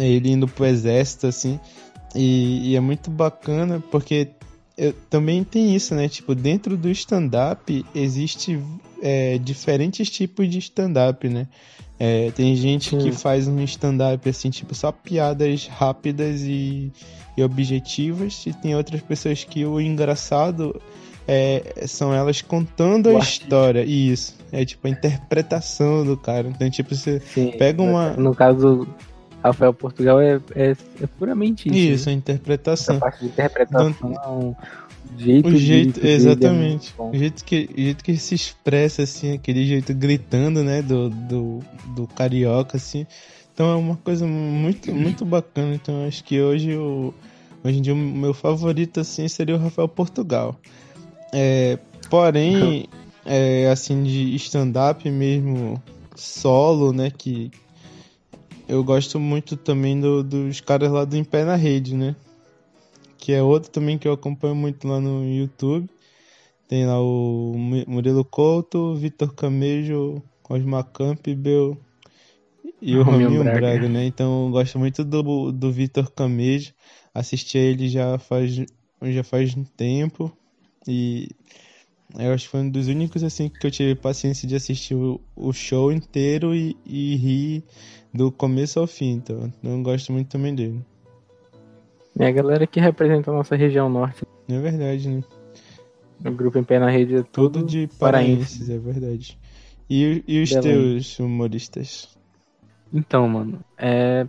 [0.04, 1.58] ele indo pro exército, assim,
[2.14, 4.28] e, e é muito bacana porque
[4.76, 6.08] eu, também tem isso, né?
[6.08, 8.60] Tipo, dentro do stand-up existe
[9.02, 11.46] é, diferentes tipos de stand-up, né?
[11.98, 12.98] É, tem gente Sim.
[12.98, 16.92] que faz um stand-up assim, tipo, só piadas rápidas e,
[17.36, 20.78] e objetivas, e tem outras pessoas que o engraçado
[21.26, 23.82] é, são elas contando o a história.
[23.84, 24.36] Isso.
[24.52, 26.48] É tipo a interpretação do cara.
[26.48, 28.10] Então, tipo, você Sim, pega uma.
[28.12, 28.86] No caso,
[29.46, 31.78] Rafael Portugal é, é, é puramente isso.
[31.78, 32.14] Isso, né?
[32.14, 32.96] a interpretação.
[32.96, 33.90] Essa parte de interpretação.
[34.10, 34.56] Então,
[35.18, 36.94] jeito o jeito, de, exatamente.
[36.98, 40.82] É o jeito que, o jeito que ele se expressa, assim, aquele jeito gritando, né,
[40.82, 41.60] do, do,
[41.94, 43.06] do carioca, assim.
[43.52, 45.74] Então é uma coisa muito, muito bacana.
[45.74, 47.14] Então acho que hoje, o,
[47.64, 50.56] hoje em dia o meu favorito, assim, seria o Rafael Portugal.
[51.32, 51.78] É,
[52.10, 52.86] porém,
[53.24, 55.82] é, assim, de stand-up mesmo,
[56.14, 57.50] solo, né, que
[58.68, 62.16] eu gosto muito também do, dos caras lá do Em Pé na Rede, né?
[63.26, 65.90] que é outro também que eu acompanho muito lá no YouTube.
[66.68, 67.54] Tem lá o
[67.86, 71.76] Murilo Couto, Vitor Camejo, Osmar Campbell
[72.80, 73.60] e o Rominho Braga.
[73.60, 74.06] Braga, né?
[74.06, 76.72] Então eu gosto muito do, do Vitor Camejo.
[77.12, 78.64] Assisti a ele já faz,
[79.02, 80.30] já faz um tempo.
[80.86, 81.28] E
[82.16, 85.20] eu acho que foi um dos únicos assim que eu tive paciência de assistir o,
[85.34, 87.64] o show inteiro e, e rir
[88.16, 89.12] do começo ao fim.
[89.12, 90.84] Então eu gosto muito também dele.
[92.18, 94.24] É a galera que representa a nossa região norte.
[94.48, 95.22] É verdade, né?
[96.24, 99.38] O grupo em pé na rede é tudo, tudo de paraenses, é verdade.
[99.88, 100.62] E, e os Belém.
[100.62, 102.16] teus humoristas?
[102.92, 104.26] Então, mano, é.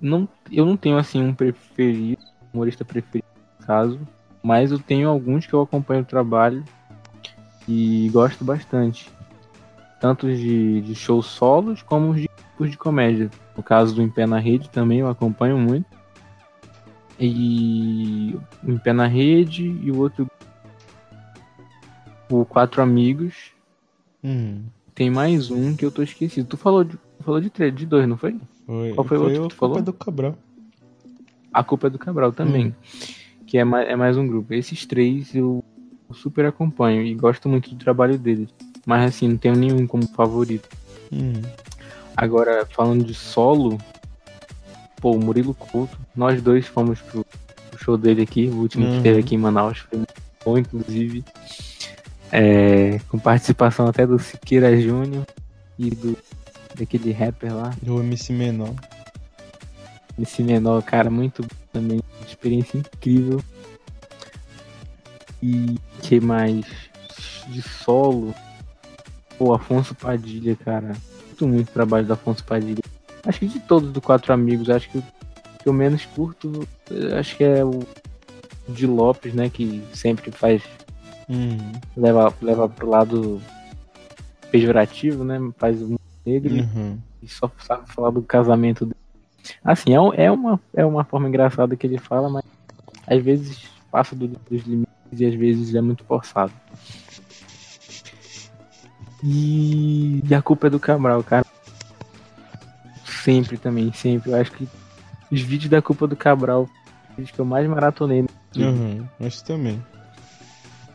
[0.00, 2.20] Não, eu não tenho assim um preferido,
[2.52, 3.28] humorista preferido,
[3.60, 4.00] no caso,
[4.42, 6.64] mas eu tenho alguns que eu acompanho o trabalho
[7.68, 9.08] e gosto bastante.
[10.00, 12.28] Tanto de, de shows solos como os de,
[12.62, 13.30] os de comédia.
[13.56, 15.86] No caso do Em Pé na Rede também eu acompanho muito.
[17.18, 20.26] E Em Pé na Rede e o outro.
[22.30, 23.52] O Quatro Amigos.
[24.24, 24.62] Hum.
[24.94, 26.46] Tem mais um que eu tô esquecido.
[26.46, 28.38] Tu falou de, tu falou de três, de dois, não foi?
[28.66, 28.92] Foi.
[28.94, 29.76] Qual foi, foi o outro que tu falou?
[29.76, 30.38] A culpa é do Cabral.
[31.52, 32.66] A culpa é do Cabral também.
[32.68, 32.72] Hum.
[33.46, 34.54] Que é mais, é mais um grupo.
[34.54, 35.62] Esses três eu
[36.12, 38.48] super acompanho e gosto muito do trabalho deles.
[38.86, 40.68] Mas assim, não tenho nenhum como favorito.
[41.12, 41.32] Hum.
[42.16, 43.78] Agora, falando de solo,
[45.00, 47.24] pô, o Murilo Couto, nós dois fomos pro,
[47.70, 48.96] pro show dele aqui, o último uhum.
[48.96, 51.24] que teve aqui em Manaus, foi muito bom, inclusive.
[52.30, 55.26] É, com participação até do Siqueira Júnior
[55.78, 56.16] e do
[56.74, 57.70] daquele rapper lá.
[57.82, 58.74] Do MC Menor.
[60.18, 63.42] MC Menor, cara, muito também, experiência incrível.
[65.42, 66.64] E que mais?
[67.48, 68.34] De solo.
[69.36, 70.92] Pô, Afonso Padilha, cara.
[71.42, 72.82] Muito, muito trabalho do Afonso Padilha.
[73.24, 75.04] Acho que de todos do Quatro Amigos, acho que o
[75.60, 76.66] que eu menos curto,
[77.18, 77.80] acho que é o
[78.68, 79.48] de Lopes, né?
[79.48, 80.62] Que sempre faz.
[81.28, 81.72] Hum.
[81.96, 83.40] Leva, leva pro lado
[84.50, 85.38] pejorativo, né?
[85.56, 86.98] Faz o negro uhum.
[87.22, 88.96] e só sabe falar do casamento dele.
[89.64, 92.44] Assim, é, é, uma, é uma forma engraçada que ele fala, mas
[93.06, 96.52] às vezes passa do, dos limites e às vezes é muito forçado.
[99.22, 101.46] E, e a culpa é do Cabral, cara.
[103.04, 104.32] Sempre também, sempre.
[104.32, 104.68] Eu acho que
[105.30, 106.68] os vídeos da culpa do Cabral,
[107.16, 108.24] os que eu mais maratonei.
[108.56, 109.82] Uhum, acho também.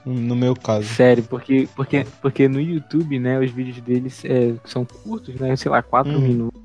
[0.05, 0.87] No meu caso.
[0.87, 5.55] Sério, porque, porque, porque no YouTube, né, os vídeos deles é, são curtos, né?
[5.55, 6.19] Sei lá, 4 uhum.
[6.19, 6.61] minutos.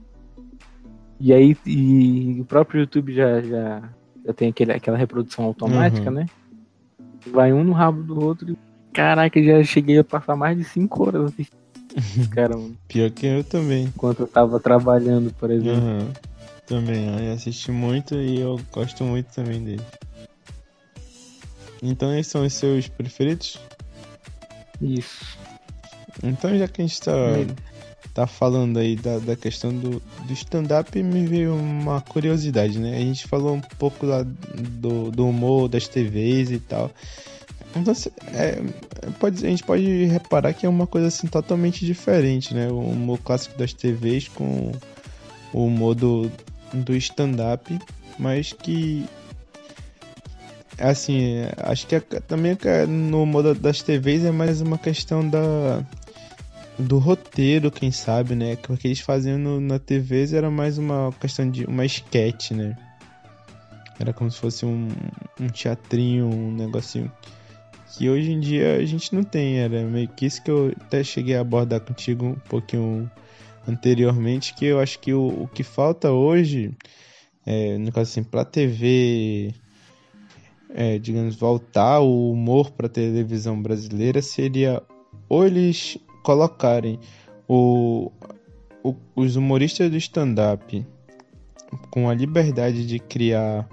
[1.18, 3.82] E aí e o próprio YouTube já, já,
[4.24, 6.16] já tem aquele, aquela reprodução automática, uhum.
[6.16, 6.26] né?
[7.32, 8.71] Vai um no rabo do outro e.
[8.92, 11.62] Caraca, já cheguei a passar mais de 5 horas assistindo.
[12.30, 12.76] Cara, mano.
[12.88, 13.84] Pior que eu também.
[13.84, 15.82] Enquanto eu tava trabalhando, por exemplo.
[15.82, 16.12] Uhum.
[16.66, 19.82] Também, eu assisti muito e eu gosto muito também dele.
[21.82, 23.58] Então esses são os seus preferidos?
[24.80, 25.36] Isso.
[26.22, 27.12] Então já que a gente tá,
[28.14, 32.96] tá falando aí da, da questão do, do stand-up, me veio uma curiosidade, né?
[32.96, 36.90] A gente falou um pouco lá do, do humor das TVs e tal.
[37.74, 37.94] Então,
[38.34, 38.62] é,
[39.18, 42.68] pode, a gente pode reparar que é uma coisa assim totalmente diferente, né?
[42.68, 44.72] O humor clássico das TVs com
[45.52, 46.30] o humor do,
[46.72, 47.78] do stand-up,
[48.18, 49.06] mas que
[50.78, 55.84] assim, acho que é, também é, no modo das TVs é mais uma questão da
[56.78, 58.56] do roteiro, quem sabe, né?
[58.56, 62.52] Que o que eles faziam no, na TV era mais uma questão de uma sketch,
[62.52, 62.76] né?
[64.00, 64.88] Era como se fosse um,
[65.38, 67.12] um teatrinho, um negocinho
[67.96, 69.58] que hoje em dia a gente não tem.
[69.58, 73.10] Era meio que isso que eu até cheguei a abordar contigo um pouquinho
[73.66, 76.74] anteriormente, que eu acho que o, o que falta hoje,
[77.46, 79.54] é, no caso assim, pra TV,
[80.74, 84.82] é, digamos, voltar o humor pra televisão brasileira seria
[85.28, 86.98] ou eles colocarem
[87.48, 88.10] o,
[88.82, 90.84] o os humoristas do stand-up
[91.90, 93.68] com a liberdade de criar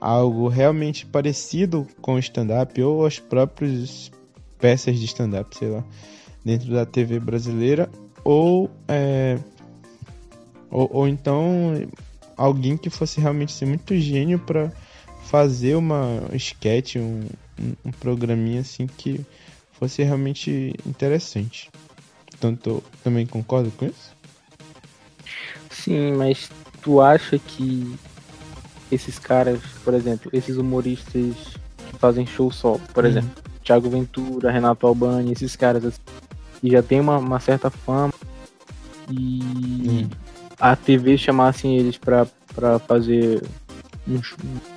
[0.00, 4.10] algo realmente parecido com o stand-up ou as próprias
[4.58, 5.84] peças de stand-up, sei lá,
[6.44, 7.88] dentro da TV brasileira,
[8.22, 9.38] ou, é,
[10.70, 11.88] ou, ou então
[12.36, 14.72] alguém que fosse realmente ser muito gênio para
[15.24, 17.26] fazer uma sketch, um,
[17.84, 19.24] um programinha assim que
[19.72, 21.70] fosse realmente interessante.
[22.40, 24.14] Tanto também concordo com isso?
[25.70, 26.50] Sim, mas
[26.82, 27.94] tu acha que
[28.90, 31.34] esses caras, por exemplo, esses humoristas
[31.90, 33.10] que fazem show solo, por uhum.
[33.10, 36.00] exemplo, Thiago Ventura, Renato Albani, esses caras assim,
[36.60, 38.12] que já tem uma, uma certa fama
[39.10, 39.40] e
[39.86, 40.10] uhum.
[40.58, 43.42] a TV chamassem eles pra, pra fazer
[44.06, 44.20] um,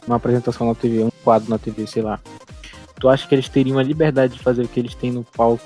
[0.05, 2.19] uma apresentação na TV, um quadro na TV, sei lá.
[2.99, 5.63] Tu acha que eles teriam a liberdade de fazer o que eles têm no palco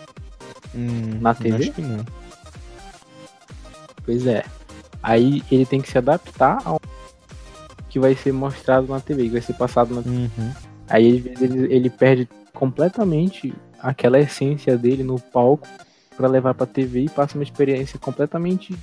[0.76, 1.56] Hum, Na TV?
[1.56, 2.06] Acho que não.
[4.06, 4.44] Pois é.
[5.04, 6.80] Aí ele tem que se adaptar ao
[7.92, 10.52] que vai ser mostrado na TV, que vai ser passado na Uhum.
[10.90, 15.68] Aí às vezes ele, ele perde completamente aquela essência dele no palco
[16.16, 18.76] pra levar pra TV e passa uma experiência completamente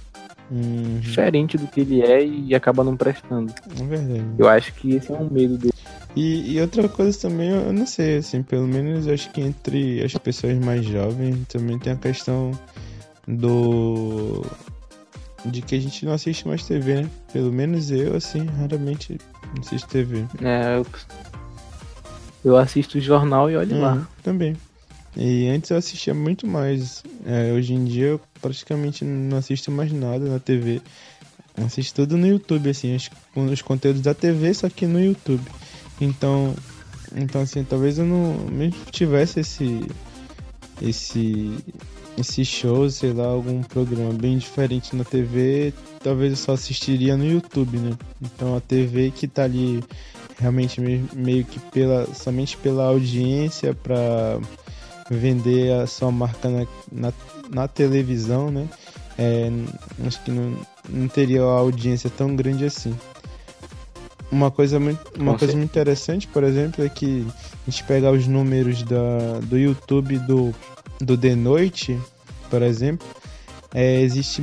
[0.50, 0.98] Uhum.
[1.00, 3.52] diferente do que ele é e acaba não prestando.
[3.78, 4.24] É verdade.
[4.38, 5.72] Eu acho que esse é um medo dele.
[6.16, 10.02] E, e outra coisa também, eu não sei, assim, pelo menos eu acho que entre
[10.02, 12.52] as pessoas mais jovens também tem a questão
[13.26, 14.42] do.
[15.51, 17.11] De que a gente não assiste mais TV, né?
[17.32, 19.18] Pelo menos eu, assim, raramente
[19.61, 20.24] assisto TV.
[20.42, 20.86] É, eu,
[22.44, 24.09] eu assisto o jornal e olho Uhum, lá.
[24.22, 24.57] Também.
[25.16, 27.03] E antes eu assistia muito mais.
[27.26, 30.80] É, hoje em dia eu praticamente não assisto mais nada na TV.
[31.57, 35.42] Eu assisto tudo no YouTube, assim, os, os conteúdos da TV, só que no YouTube.
[36.01, 36.55] Então,
[37.16, 39.80] então assim, talvez eu não mesmo tivesse esse
[40.80, 41.57] esse
[42.20, 47.24] esse show, sei lá, algum programa bem diferente na TV, talvez eu só assistiria no
[47.24, 47.92] YouTube, né?
[48.20, 49.82] Então a TV que tá ali
[50.38, 54.38] realmente me- meio que pela somente pela audiência para
[55.10, 57.12] vender a sua marca na, na,
[57.50, 58.68] na televisão, né?
[59.18, 59.50] É,
[60.06, 60.56] acho que não,
[60.88, 62.94] não teria a audiência tão grande assim.
[64.30, 67.26] Uma coisa muito, uma Com coisa muito interessante, por exemplo, é que
[67.66, 70.54] a gente pegar os números da, do YouTube do,
[71.01, 71.99] do The Noite,
[72.51, 73.07] por exemplo,
[73.74, 74.42] é, existe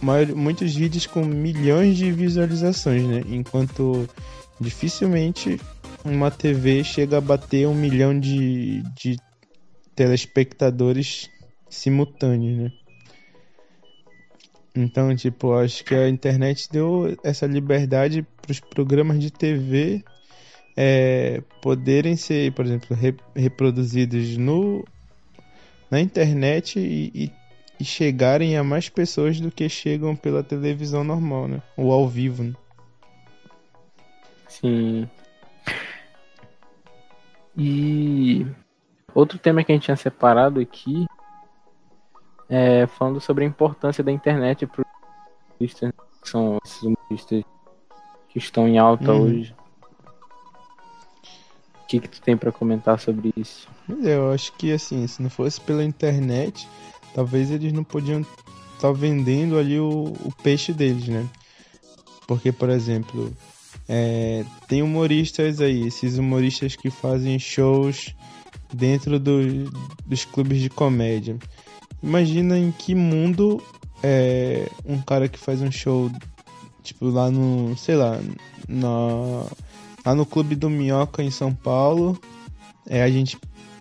[0.00, 3.22] maior, muitos vídeos com milhões de visualizações, né?
[3.28, 4.08] Enquanto
[4.60, 5.60] dificilmente
[6.04, 9.16] uma TV chega a bater um milhão de, de
[9.94, 11.28] telespectadores
[11.68, 12.72] simultâneos, né?
[14.74, 20.04] Então, tipo, acho que a internet deu essa liberdade para os programas de TV
[20.76, 24.84] é, poderem ser, por exemplo, re- reproduzidos no,
[25.90, 27.32] na internet e, e-
[27.80, 31.62] e chegarem a mais pessoas do que chegam pela televisão normal, né?
[31.76, 32.52] Ou ao vivo, né?
[34.48, 35.08] Sim.
[37.56, 38.46] E
[39.14, 41.06] outro tema que a gente tinha separado aqui
[42.48, 44.86] é falando sobre a importância da internet para os
[45.56, 47.44] humoristas, que são esses humoristas
[48.28, 49.22] que estão em alta Uhum.
[49.22, 49.54] hoje.
[51.88, 53.66] Que, que tu tem para comentar sobre isso?
[54.04, 56.68] É, eu acho que assim, se não fosse pela internet,
[57.14, 58.24] talvez eles não podiam
[58.74, 61.26] estar vendendo ali o, o peixe deles, né?
[62.26, 63.32] Porque, por exemplo,
[63.88, 68.14] é, tem humoristas aí, esses humoristas que fazem shows
[68.72, 69.70] dentro do-
[70.04, 71.38] dos clubes de comédia.
[72.02, 73.62] Imagina em que mundo
[74.02, 76.10] é, um cara que faz um show,
[76.82, 78.20] tipo, lá no, sei lá,
[78.68, 79.46] na,
[80.08, 82.18] lá no Clube do Minhoca em São Paulo,
[82.86, 83.36] é, a gente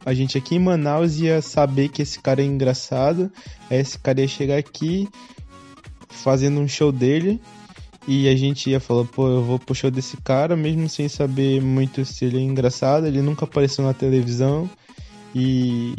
[0.05, 3.31] a gente aqui em Manaus ia saber que esse cara é engraçado,
[3.69, 5.07] aí esse cara ia chegar aqui
[6.09, 7.41] fazendo um show dele
[8.05, 11.61] e a gente ia falar, pô, eu vou pro show desse cara, mesmo sem saber
[11.61, 14.69] muito se ele é engraçado, ele nunca apareceu na televisão
[15.33, 15.93] e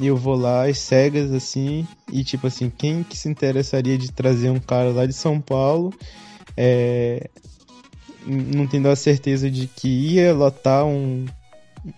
[0.00, 4.50] eu vou lá às cegas assim, e tipo assim, quem que se interessaria de trazer
[4.50, 5.92] um cara lá de São Paulo,
[6.56, 7.28] é,
[8.26, 11.26] não tendo a certeza de que ia lotar um,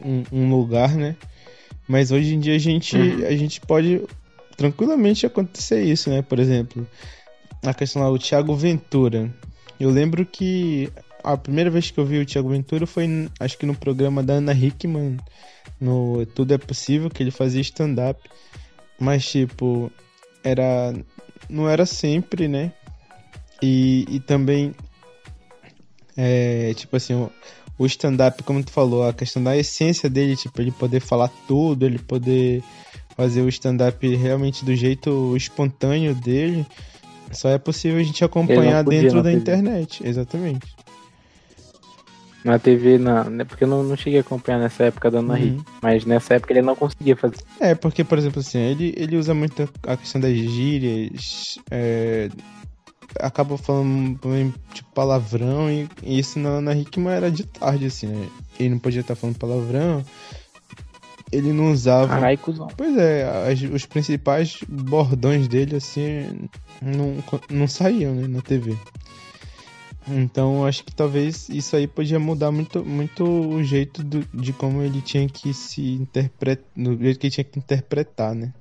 [0.03, 1.16] um, um lugar, né?
[1.87, 3.27] Mas hoje em dia a gente, Uhum.
[3.27, 4.03] a gente pode
[4.57, 6.22] tranquilamente acontecer isso, né?
[6.22, 6.87] Por exemplo,
[7.62, 9.31] a questão lá, o Thiago Ventura.
[9.79, 10.89] Eu lembro que
[11.22, 14.35] a primeira vez que eu vi o Thiago Ventura foi, acho que no programa da
[14.35, 15.16] Ana Hickman,
[15.81, 18.20] no Tudo é Possível, que ele fazia stand-up.
[18.99, 19.91] Mas, tipo,
[20.43, 20.95] era.
[21.49, 22.72] Não era sempre, né?
[23.62, 24.75] E, e também.
[26.17, 27.31] É, tipo assim, o,
[27.79, 31.85] o stand-up, como tu falou, a questão da essência dele, tipo, ele poder falar tudo,
[31.85, 32.62] ele poder
[33.17, 36.67] fazer o stand-up realmente do jeito espontâneo dele,
[37.33, 39.37] só é possível a gente acompanhar podia dentro da TV.
[39.37, 40.75] internet, exatamente.
[42.45, 45.35] Na TV, na, né, porque eu não, não cheguei a acompanhar nessa época da Ana
[45.35, 45.65] Uhum.
[45.81, 47.39] Mas nessa época ele não conseguia fazer.
[47.59, 52.29] É, porque, por exemplo, assim, ele, ele usa muito a questão das gírias, é,
[53.21, 54.19] acaba falando
[54.73, 58.29] tipo, palavrão, e, e isso na, na Hickman era de tarde, assim, né?
[58.59, 60.05] Ele não podia estar falando palavrão,
[61.33, 62.15] ele não usava...
[62.37, 62.69] Cuzão.
[62.77, 66.49] Pois é, as- os principais bordões dele, assim,
[66.81, 67.17] não,
[67.51, 68.77] não saíam, né, na TV.
[70.07, 74.83] Então, acho que talvez isso aí podia mudar muito, muito o jeito do- de como
[74.83, 78.53] ele tinha que se interpretar, do jeito que ele tinha que interpretar, né?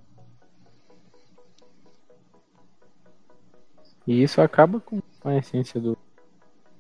[4.06, 5.98] E isso acaba com a essência do,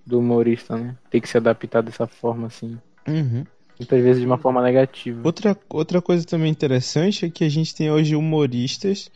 [0.06, 0.98] do humorista, né?
[1.10, 2.78] Tem que se adaptar dessa forma, assim.
[3.08, 3.46] Uhum.
[3.78, 5.22] muitas vezes de uma forma negativa.
[5.24, 9.12] Outra, outra coisa também interessante é que a gente tem hoje humoristas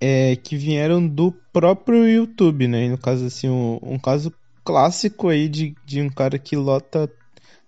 [0.00, 2.88] é, que vieram do próprio YouTube, né?
[2.88, 4.32] No caso, assim, um, um caso
[4.64, 7.10] clássico aí de, de um cara que lota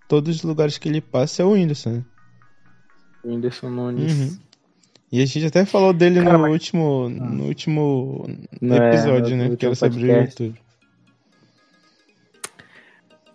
[0.07, 1.91] todos os lugares que ele passa é o Whindersson.
[1.91, 2.05] Né?
[3.25, 4.13] Whindersson Nunes.
[4.13, 4.37] Uhum.
[5.13, 6.51] E a gente até falou dele cara, no, mas...
[6.51, 8.25] último, no último
[8.59, 9.55] episódio, é, né?
[9.55, 10.59] Que era sobre o YouTube.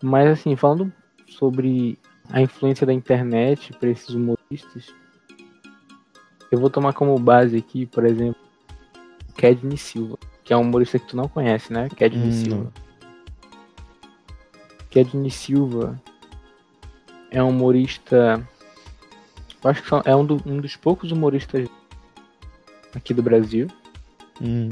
[0.03, 0.93] Mas assim, falando
[1.29, 1.97] sobre
[2.31, 4.93] a influência da internet para esses humoristas,
[6.51, 8.43] eu vou tomar como base aqui, por exemplo,
[9.37, 11.89] Kedney Silva, que é um humorista que tu não conhece, né?
[11.95, 12.73] Kedney hum, Silva.
[14.91, 15.97] Kedney Silva
[17.31, 18.45] é um humorista.
[19.63, 21.69] Eu acho que é um, do, um dos poucos humoristas
[22.95, 23.67] aqui do Brasil
[24.41, 24.69] hum.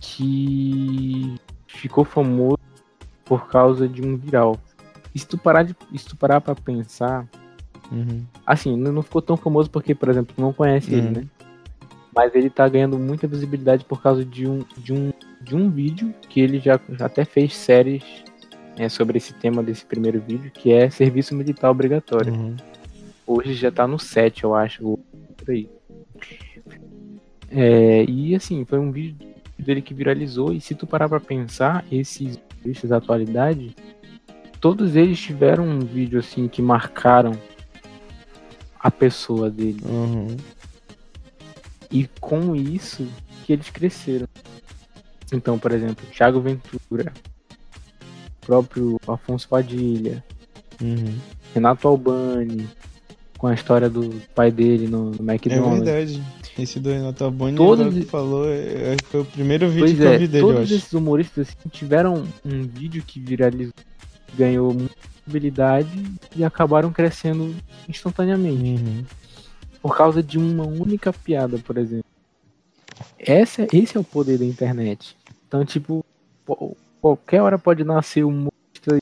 [0.00, 1.34] que
[1.66, 2.58] ficou famoso
[3.24, 4.58] por causa de um viral.
[5.14, 7.26] E se tu parar, de, se tu parar pra pensar,
[7.90, 8.22] uhum.
[8.46, 10.98] assim, não, ficou tão famoso porque, por exemplo, tu não conhece uhum.
[10.98, 11.26] ele, né?
[12.14, 16.14] Mas ele tá ganhando muita visibilidade por causa de um, de um, de um vídeo
[16.28, 18.02] que ele já, já até fez séries
[18.78, 22.32] é, sobre esse tema desse primeiro vídeo, que é serviço militar obrigatório.
[22.32, 22.56] Uhum.
[23.26, 24.98] Hoje já tá no 7, eu acho,
[25.36, 25.68] por aí.
[27.50, 31.84] É, e assim, foi um vídeo dele que viralizou, e se tu parar pra pensar,
[31.90, 33.74] esses vídeos da atualidade,
[34.60, 37.32] todos eles tiveram um vídeo assim que marcaram
[38.78, 39.80] a pessoa dele.
[39.84, 40.36] Uhum.
[41.90, 43.06] E com isso
[43.44, 44.28] que eles cresceram.
[45.32, 47.12] Então, por exemplo, Thiago Ventura,
[48.40, 50.24] próprio Afonso Padilha,
[50.80, 51.18] uhum.
[51.52, 52.68] Renato Albani,
[53.46, 55.86] com a história do pai dele no, no McDonald's.
[55.86, 56.22] É verdade.
[56.58, 57.94] Esse do Renato Albani todos...
[57.94, 60.92] que falou, é, foi o primeiro vídeo pois que é, eu vi dele, todos esses
[60.92, 63.74] humoristas assim, tiveram um vídeo que viralizou,
[64.36, 64.94] ganhou muita
[65.24, 67.54] visibilidade e acabaram crescendo
[67.88, 68.82] instantaneamente.
[68.82, 69.04] Uhum.
[69.80, 72.04] Por causa de uma única piada, por exemplo.
[73.16, 75.16] Essa, esse é o poder da internet.
[75.46, 76.04] Então, tipo,
[77.00, 78.98] qualquer hora pode nascer um humorista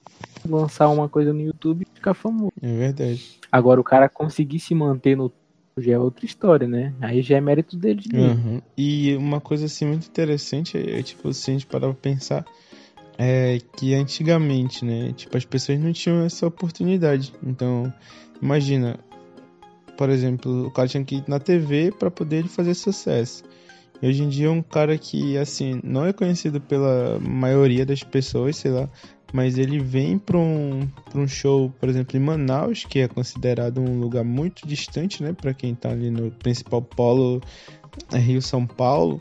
[0.48, 2.52] lançar uma coisa no YouTube e ficar famoso.
[2.60, 3.38] É verdade.
[3.50, 5.32] Agora, o cara conseguir se manter no
[5.76, 6.94] já é outra história, né?
[7.00, 8.60] Aí já é mérito dele Uhum.
[8.76, 12.44] E uma coisa assim muito interessante é, tipo, se a gente parar pra pensar,
[13.18, 15.12] é que antigamente, né?
[15.12, 17.32] Tipo, as pessoas não tinham essa oportunidade.
[17.42, 17.92] Então,
[18.40, 18.98] imagina,
[19.96, 23.42] por exemplo, o cara tinha que ir na TV para poder fazer sucesso.
[24.02, 28.56] E hoje em dia um cara que, assim, não é conhecido pela maioria das pessoas,
[28.56, 28.88] sei lá,
[29.34, 33.98] mas ele vem para um, um show, por exemplo, em Manaus, que é considerado um
[33.98, 37.42] lugar muito distante, né, para quem está ali no principal polo
[38.12, 39.20] é Rio-São Paulo.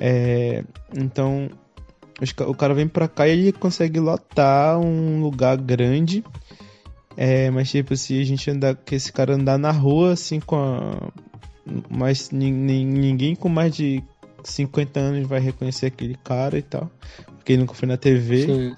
[0.00, 0.64] É,
[0.98, 1.48] então,
[2.48, 6.24] o cara vem para cá e ele consegue lotar um lugar grande.
[7.16, 10.56] É, mas tipo, se a gente andar, que esse cara andar na rua assim com
[10.56, 11.12] a,
[11.88, 14.02] mas ninguém com mais de
[14.42, 16.90] 50 anos vai reconhecer aquele cara e tal,
[17.36, 18.46] porque ele nunca foi na TV.
[18.46, 18.74] Sim.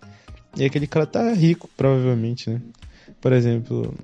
[0.57, 2.61] E aquele cara tá rico, provavelmente, né?
[3.21, 3.95] Por exemplo,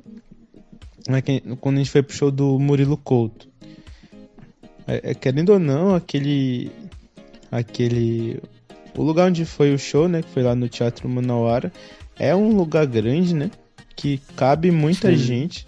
[1.08, 1.22] né,
[1.60, 3.48] quando a gente foi pro show do Murilo Couto.
[4.86, 6.70] É, é, querendo ou não, aquele.
[7.50, 8.40] Aquele.
[8.96, 10.22] O lugar onde foi o show, né?
[10.22, 11.72] Que foi lá no Teatro Manauara.
[12.18, 13.50] É um lugar grande, né?
[13.94, 15.16] Que cabe muita Sim.
[15.16, 15.66] gente.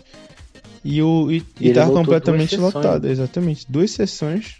[0.84, 3.70] E, o, e, e, e tava completamente lotado, exatamente.
[3.70, 4.58] Duas sessões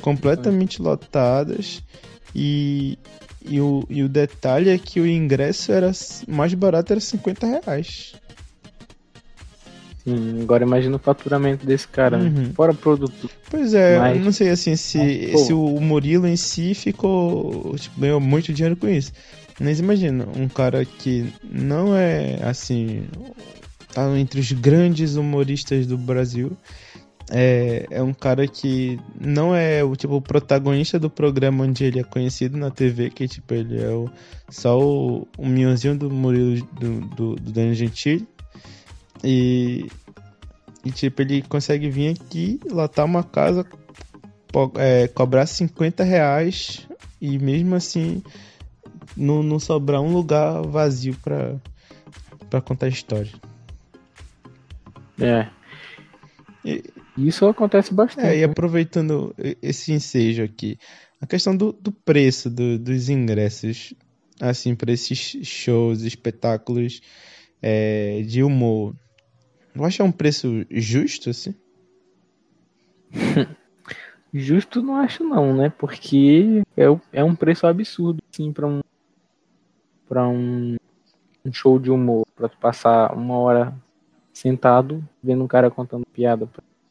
[0.00, 0.88] completamente sessões.
[0.88, 1.82] lotadas.
[2.34, 2.98] E,
[3.44, 5.90] e o, e o detalhe é que o ingresso era
[6.28, 8.14] mais barato, era 50 reais.
[10.04, 12.32] Sim, agora imagina o faturamento desse cara, né?
[12.34, 12.52] uhum.
[12.54, 13.28] fora produto.
[13.50, 14.16] Pois é, Mas...
[14.16, 14.98] eu não sei assim se,
[15.32, 17.76] Mas, se o Murilo em si ficou.
[17.76, 19.12] Tipo, ganhou muito dinheiro com isso.
[19.60, 23.04] Mas imagina, um cara que não é assim.
[23.92, 26.56] tá entre os grandes humoristas do Brasil
[27.30, 32.04] é, é um cara que não é o tipo protagonista do programa onde ele é
[32.04, 34.10] conhecido na TV, que tipo, ele é o,
[34.48, 38.26] só o, o minhãozinho do Murilo do, do, do Daniel Gentili.
[39.22, 39.86] E,
[40.84, 43.64] e tipo, ele consegue vir aqui, lotar uma casa,
[44.76, 46.86] é, cobrar 50 reais
[47.20, 48.22] e mesmo assim
[49.16, 51.54] não, não sobrar um lugar vazio pra,
[52.48, 53.30] pra contar a história.
[55.20, 55.46] É.
[56.64, 56.82] E,
[57.26, 58.26] isso acontece bastante.
[58.26, 58.44] É, e né?
[58.44, 60.78] aproveitando esse ensejo aqui,
[61.20, 63.94] a questão do, do preço do, dos ingressos,
[64.40, 67.00] assim, para esses shows, espetáculos
[67.60, 68.94] é, de humor,
[69.74, 71.54] eu acho é um preço justo, assim?
[74.32, 75.68] justo não acho não, né?
[75.70, 78.80] Porque é, é um preço absurdo, assim, para um
[80.08, 80.76] para um,
[81.44, 83.72] um show de humor, para tu passar uma hora
[84.32, 86.48] sentado vendo um cara contando piada.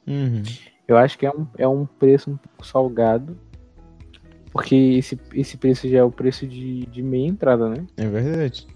[0.10, 0.42] Uhum.
[0.88, 3.38] Eu acho que é um, é um preço um pouco salgado.
[4.52, 7.86] Porque esse, esse preço já é o preço de, de meia entrada, né?
[7.96, 8.68] É verdade.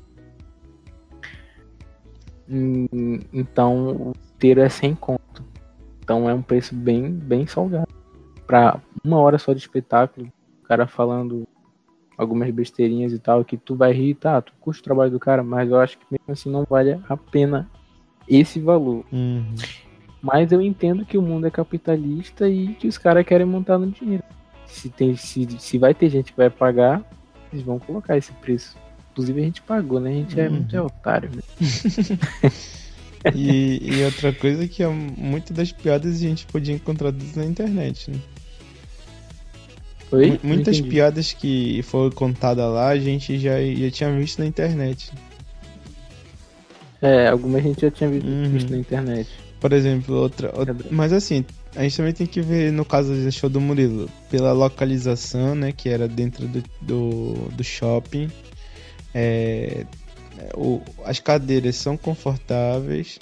[2.48, 5.44] Hum, Então o inteiro é sem conto.
[6.04, 7.88] Então é um preço bem, bem salgado.
[8.46, 10.32] Pra uma hora só de espetáculo,
[10.62, 11.48] o cara falando
[12.18, 15.42] algumas besteirinhas e tal, que tu vai rir, tá, tu curte o trabalho do cara,
[15.44, 17.68] mas eu acho que mesmo assim não vale a pena
[18.28, 19.04] esse valor.
[19.12, 19.56] Uhum.
[20.24, 23.92] Mas eu entendo que o mundo é capitalista e que os caras querem montar no
[23.92, 24.24] dinheiro.
[24.66, 27.04] Se, tem, se, se vai ter gente que vai pagar,
[27.52, 28.78] eles vão colocar esse preço.
[29.12, 30.12] Inclusive a gente pagou, né?
[30.12, 30.52] A gente é Uhum.
[30.56, 31.42] muito é otário, né?
[33.34, 38.12] E, e outra coisa que é muitas das piadas a gente podia encontrar na internet,
[38.12, 38.20] né?
[40.12, 40.38] Oi?
[40.44, 45.10] Muitas piadas que foram contadas lá, a gente já, já tinha visto na internet.
[47.02, 48.50] É, algumas a gente já tinha visto, Uhum.
[48.50, 49.30] visto na internet.
[49.64, 50.76] Por exemplo, outra, outra-?
[50.92, 54.52] Mas assim, a gente também tem que ver, no caso do show do Murilo, pela
[54.52, 55.72] localização, né?
[55.72, 58.30] Que era dentro do, do, do shopping.
[59.16, 59.86] É,
[60.54, 63.20] o- as cadeiras são confortáveis,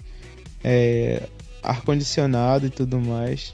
[0.63, 1.21] é,
[1.61, 3.53] ar-condicionado e tudo mais.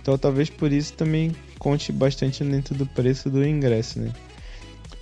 [0.00, 4.10] Então talvez por isso também conte bastante dentro do preço do ingresso, né?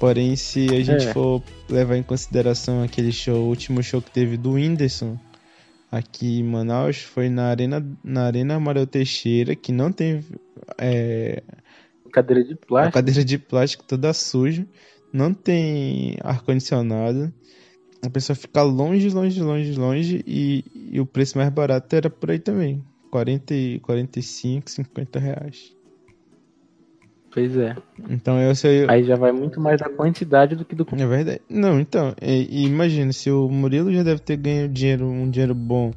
[0.01, 1.13] Porém, se a gente É.
[1.13, 5.17] for levar em consideração aquele show, o último show que teve do Whindersson
[5.91, 10.25] aqui em Manaus, foi na Arena, na Arena Amarelo Teixeira, que não tem
[10.79, 11.43] é,
[12.13, 12.93] Cadeira de plástico.
[12.95, 14.67] cadeira de plástico toda suja,
[15.13, 17.33] não tem ar-condicionado.
[18.03, 22.31] A pessoa fica longe, longe, longe, longe e, e o preço mais barato era por
[22.31, 22.85] aí também.
[23.11, 25.77] 40, e- 45, 50 reais.
[27.33, 27.77] Pois é.
[28.09, 28.87] Então eu sei.
[28.89, 30.87] Aí já vai muito mais da quantidade do que do.
[30.93, 31.41] É verdade.
[31.49, 35.55] Não, então, e, e imagina, se o Murilo já deve ter ganho dinheiro, um dinheiro
[35.55, 35.93] bom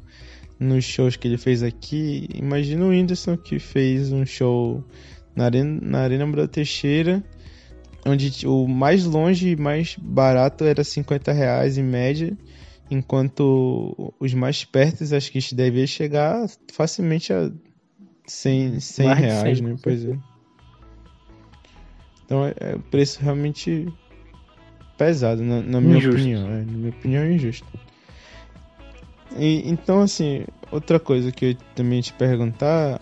[0.58, 4.84] nos shows que ele fez aqui, imagina o Whindersson que fez um show
[5.34, 7.22] na Arena, na Arena Amadeu Teixeira,
[8.06, 12.36] onde o mais longe e mais barato era 50 reais em média,
[12.88, 17.50] enquanto os mais perto acho que devia chegar facilmente a
[18.26, 19.76] 100, 100 Mais de reais, 100, né?
[19.82, 20.33] Pois é.
[22.24, 23.88] Então é, é um preço realmente
[24.96, 26.20] pesado, na, na minha Injusto.
[26.20, 26.46] opinião.
[26.46, 27.66] É, na minha opinião, é injusto.
[29.36, 33.00] E, então, assim, outra coisa que eu também te perguntar,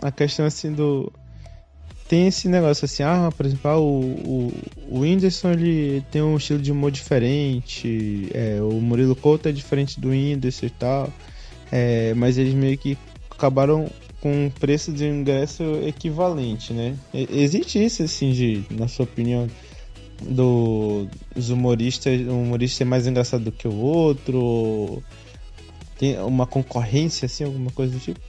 [0.00, 1.12] a questão assim do.
[2.08, 4.52] Tem esse negócio assim, ah, por exemplo, ah, o, o,
[4.88, 9.98] o Whindersson ele tem um estilo de humor diferente, é, o Murilo Couto é diferente
[9.98, 11.12] do Whindersson e tal,
[11.72, 12.96] é, mas eles meio que
[13.28, 13.90] acabaram
[14.20, 16.96] com um preço de ingresso equivalente, né?
[17.12, 19.48] Existe isso, assim, de, na sua opinião,
[20.22, 24.38] do, dos humoristas, um humorista é mais engraçado do que o outro?
[24.38, 25.02] ou
[25.98, 28.20] Tem uma concorrência, assim, alguma coisa do tipo?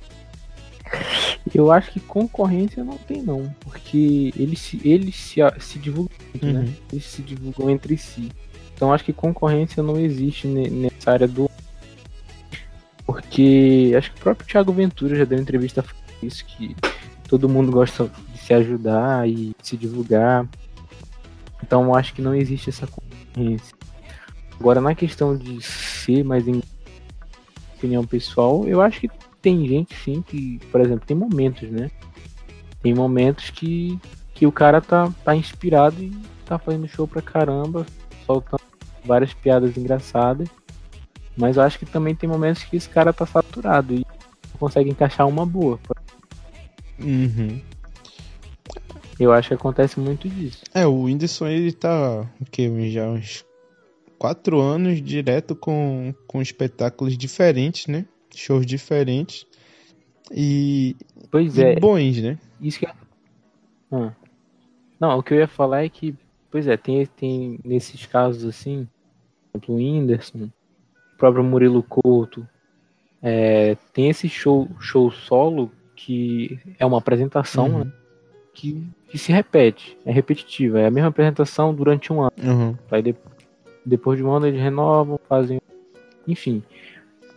[1.53, 3.53] Eu acho que concorrência não tem, não.
[3.59, 6.59] Porque eles se, eles se, se divulgam, né?
[6.59, 6.73] Uhum.
[6.91, 8.29] Eles se divulgam entre si.
[8.73, 11.46] Então acho que concorrência não existe ne- nessa área do.
[13.07, 15.83] Porque acho que o próprio Thiago Ventura já deu entrevista
[16.21, 16.75] isso, que
[17.29, 20.45] todo mundo gosta de se ajudar e se divulgar.
[21.63, 23.73] Então acho que não existe essa concorrência.
[24.59, 26.61] Agora na questão de ser mais em
[27.77, 29.09] opinião pessoal, eu acho que
[29.41, 31.89] tem gente sim que, por exemplo, tem momentos, né?
[32.81, 33.97] Tem momentos que,
[34.33, 36.11] que o cara tá, tá inspirado e
[36.45, 37.85] tá fazendo show pra caramba,
[38.25, 38.61] soltando
[39.05, 40.49] várias piadas engraçadas.
[41.37, 44.05] Mas eu acho que também tem momentos que esse cara tá saturado e
[44.59, 45.79] consegue encaixar uma boa.
[46.99, 47.61] Uhum.
[49.19, 50.63] Eu acho que acontece muito disso.
[50.73, 52.69] É, o Whindersson ele tá o quê?
[52.89, 53.45] já uns
[54.17, 58.05] quatro anos direto com, com espetáculos diferentes, né?
[58.33, 59.45] Shows diferentes.
[60.31, 60.95] E,
[61.31, 62.37] Pois e é, bons, né?
[62.61, 62.87] isso que.
[63.91, 64.13] Ah.
[64.99, 66.15] Não, o que eu ia falar é que,
[66.51, 68.87] pois é, tem, tem nesses casos assim,
[69.51, 70.49] por exemplo, o Whindersson,
[71.17, 72.47] próprio Murilo Couto,
[73.21, 77.79] é, tem esse show, show solo que é uma apresentação Uhum.
[77.85, 77.91] né,
[78.53, 82.31] que, que se repete, é repetitiva, é a mesma apresentação durante um ano.
[82.43, 82.75] Uhum.
[82.91, 83.15] Aí de-
[83.85, 85.59] depois de um ano eles renovam, fazem.
[86.27, 86.61] Enfim.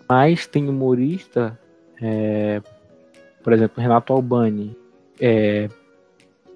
[0.08, 1.58] Mas tem humorista,
[2.00, 2.60] é,
[3.42, 4.76] por exemplo, Renato Albani,
[5.20, 5.68] é,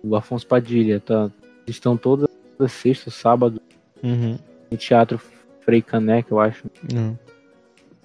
[0.02, 1.30] o Afonso Padilha, tá,
[1.66, 2.28] estão toda
[2.68, 3.60] sexta, sábado,
[4.02, 4.36] Uhum.
[4.70, 5.18] no Teatro
[5.64, 6.66] Frei Caneca, eu acho.
[6.92, 7.16] Uhum.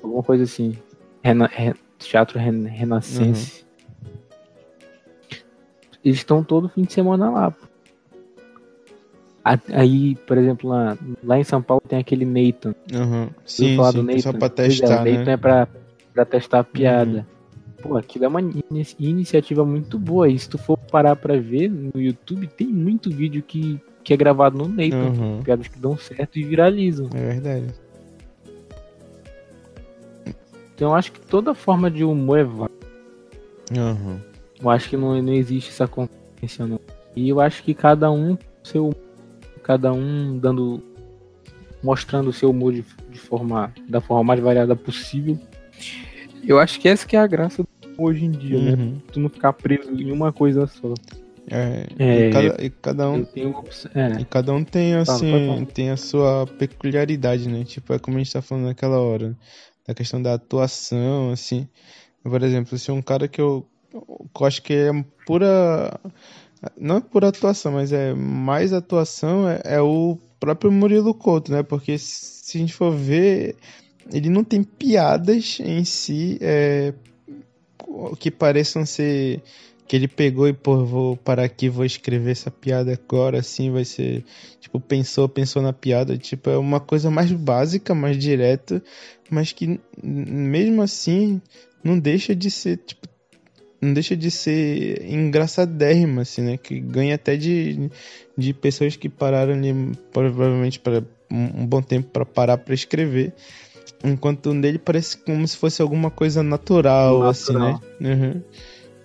[0.01, 0.77] Alguma coisa assim.
[1.23, 3.65] Rena- Re- Teatro Ren- Renascense.
[6.03, 7.53] Eles estão todo fim de semana lá.
[9.73, 12.75] Aí, por exemplo, lá, lá em São Paulo tem aquele Nathan.
[12.93, 13.29] Uhum.
[13.45, 14.39] Sim, falar sim, do só Nathan?
[14.39, 15.31] pra Pois é, testar, Nathan né?
[15.33, 15.67] é pra,
[16.13, 17.17] pra testar a piada.
[17.19, 17.39] Uhum.
[17.81, 18.61] Pô, aquilo é uma in
[18.99, 20.29] iniciativa muito boa.
[20.29, 24.17] E se tu for parar pra ver no YouTube, tem muito vídeo que, que é
[24.17, 24.97] gravado no Nathan.
[24.97, 25.41] Uhum.
[25.43, 27.09] Piadas que dão certo e viralizam.
[27.13, 27.67] É verdade.
[30.75, 32.79] Então eu acho que toda forma de humor é válida.
[33.77, 34.19] Uhum.
[34.61, 36.79] Eu acho que não, não existe essa concorrência, não.
[37.15, 38.93] E eu acho que cada um seu
[39.63, 40.81] cada um dando
[41.83, 45.37] mostrando o seu humor de, de forma da forma mais variada possível.
[46.43, 47.65] Eu acho que essa que é a graça
[47.97, 48.71] hoje em dia, né?
[48.71, 48.91] uhum.
[48.91, 49.01] né?
[49.11, 50.93] Tu não ficar preso em uma coisa só.
[51.51, 53.25] É, é, e, cada, e, cada, um
[53.95, 54.21] é.
[54.21, 58.31] e cada um tem assim tem a sua peculiaridade né tipo é como a gente
[58.31, 59.35] tá falando naquela hora
[59.87, 61.67] da questão da atuação assim
[62.21, 64.91] por exemplo se um cara que eu, eu acho que é
[65.25, 65.99] pura
[66.77, 71.63] não é por atuação, mas é mais atuação é, é, o próprio Murilo Couto, né?
[71.63, 73.55] Porque se a gente for ver,
[74.11, 76.93] ele não tem piadas em si é,
[78.19, 79.41] que pareçam ser
[79.89, 83.83] que ele pegou e pô, vou parar aqui, vou escrever essa piada agora, assim vai
[83.83, 84.23] ser,
[84.61, 88.83] tipo, pensou, pensou na piada, tipo, é uma coisa mais básica, mais direta,
[89.31, 91.41] mas que mesmo assim
[91.83, 93.07] não deixa de ser, tipo,
[93.81, 96.57] não deixa de ser engraçadérrima, assim, né?
[96.57, 97.89] Que ganha até de,
[98.37, 99.73] de pessoas que pararam ali,
[100.13, 103.33] provavelmente, para um, bom tempo para parar para escrever.
[104.03, 107.29] Enquanto nele parece como se fosse alguma coisa natural, natural.
[107.29, 107.79] assim, né?
[107.99, 108.41] Uhum.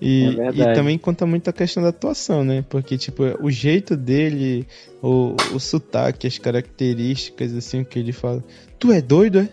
[0.04, 2.62] E, é e, também conta muito a questão da atuação, né?
[2.68, 4.66] Porque, tipo, o jeito dele,
[5.02, 8.44] o, o sotaque, as características, assim, que ele fala.
[8.78, 9.48] Tu é doido, é?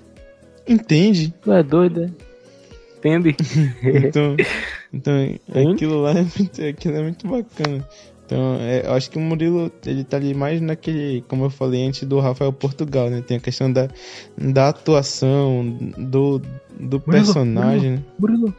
[0.68, 1.34] Entende?
[1.41, 2.12] Tu é doido, é?
[2.97, 3.36] Entende?
[3.82, 4.36] então,
[4.93, 5.14] então
[5.72, 7.88] aquilo lá é muito, aquilo é muito bacana.
[8.26, 11.86] Então, é, eu acho que o Murilo, ele tá ali mais naquele, como eu falei
[11.86, 13.22] antes, do Rafael Portugal, né?
[13.22, 13.88] Tem a questão da,
[14.38, 16.43] da atuação, do, do
[16.78, 17.91] Murilo, personagem.
[17.91, 18.04] Né?
[18.20, 18.54] Murilo,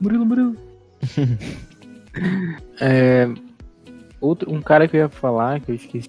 [0.00, 0.65] Murilo, Murilo.
[2.80, 3.28] É,
[4.20, 6.08] outro, um cara que eu ia falar, que eu esqueci.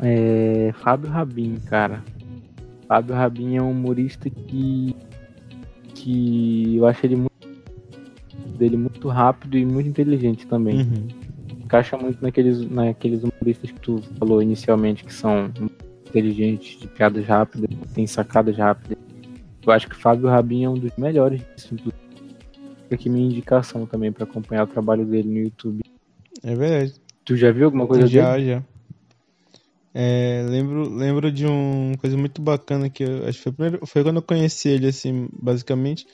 [0.00, 2.04] É Fábio Rabin, cara.
[2.86, 4.94] Fábio Rabin é um humorista que
[5.94, 7.28] que eu acho ele muito
[8.56, 10.80] dele muito rápido e muito inteligente também.
[10.80, 11.08] Uhum.
[11.64, 15.50] Encaixa muito naqueles, naqueles humoristas que tu falou inicialmente, que são
[16.06, 18.96] inteligentes, de piadas rápidas, tem sacadas rápidas.
[19.64, 21.76] Eu acho que Fábio Rabin é um dos melhores disso.
[21.76, 22.07] Fica
[22.94, 25.82] aqui minha indicação também para acompanhar o trabalho dele no YouTube.
[26.42, 26.94] É verdade.
[27.24, 28.46] Tu já viu alguma coisa já, dele?
[28.46, 28.62] Já, já.
[29.94, 34.02] É, lembro, lembro de uma coisa muito bacana que eu, acho que foi, primeiro, foi
[34.02, 36.06] quando eu conheci ele, assim, basicamente.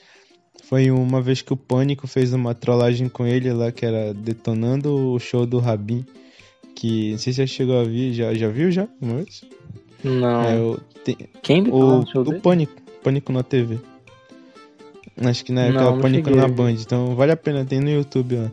[0.65, 5.13] Foi uma vez que o Pânico fez uma trollagem com ele lá, que era detonando
[5.13, 6.05] o show do Rabin.
[6.75, 8.89] Que não sei se você chegou a ver, já, já viu já?
[9.01, 9.45] Uma vez?
[10.03, 10.43] Não.
[10.43, 12.73] É, o, tem, Quem o, o, o Pânico,
[13.03, 13.79] Pânico na TV.
[15.17, 16.43] Acho que na época era Pânico cheguei.
[16.43, 18.51] na Band, então vale a pena, tem no YouTube lá.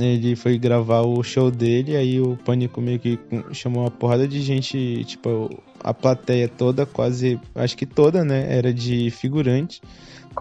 [0.00, 3.18] Ele foi gravar o show dele, aí o Pânico meio que
[3.52, 5.50] chamou uma porrada de gente, tipo,
[5.80, 9.82] a plateia toda, quase, acho que toda, né, era de figurante.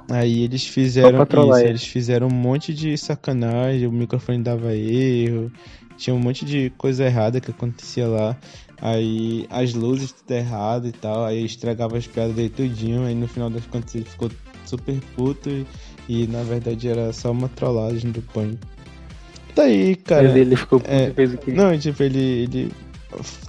[0.09, 5.51] Aí eles fizeram isso, eles fizeram um monte de sacanagem, o microfone dava erro,
[5.97, 8.38] tinha um monte de coisa errada que acontecia lá.
[8.82, 13.28] Aí as luzes tudo errado e tal, aí estragava as piadas dele tudinho, aí no
[13.28, 14.32] final das contas ele ficou
[14.66, 15.66] super puto e,
[16.07, 18.66] e na verdade era só uma trollagem do Pânico.
[19.55, 20.24] Tá aí, cara.
[20.24, 21.51] Mas ele ficou é, fez o quê?
[21.51, 22.72] Não, tipo, ele, ele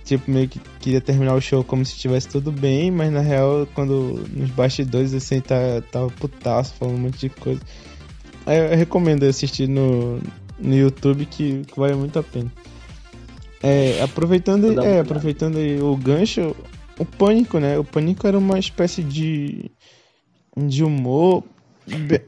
[0.05, 3.67] tipo, meio que queria terminar o show como se estivesse tudo bem, mas na real,
[3.75, 5.57] quando nos bastidores, assim, tá,
[5.91, 7.61] tava putaço, falando um monte de coisa.
[8.45, 10.19] Aí eu recomendo assistir no,
[10.59, 12.53] no YouTube que, que vale muito a pena.
[13.63, 16.57] É, aproveitando, é, aproveitando o gancho,
[16.99, 17.79] o Pânico, né?
[17.79, 19.71] O Pânico era uma espécie de,
[20.57, 21.45] de humor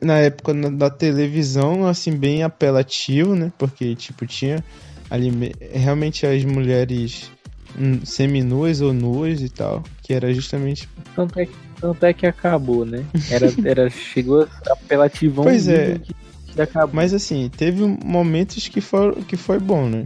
[0.00, 3.52] na época da televisão, assim, bem apelativo, né?
[3.58, 4.62] Porque, tipo, tinha
[5.08, 5.30] ali
[5.72, 7.30] realmente as mulheres
[7.78, 10.88] hum, seminuas ou nuas e tal, que era justamente...
[11.14, 13.04] Tanto é que, tanto é que acabou, né?
[13.30, 15.98] Era, era, chegou apelativão pois é.
[15.98, 16.14] Que,
[16.54, 16.90] que acabou.
[16.94, 20.04] Mas, assim, teve momentos que, for, que foi bom, né?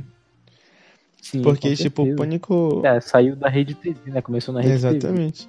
[1.23, 2.83] Sim, Porque, tipo, o Pânico...
[2.85, 4.21] É, saiu da rede TV, né?
[4.21, 5.01] Começou na rede Exatamente.
[5.01, 5.13] TV.
[5.15, 5.49] Exatamente.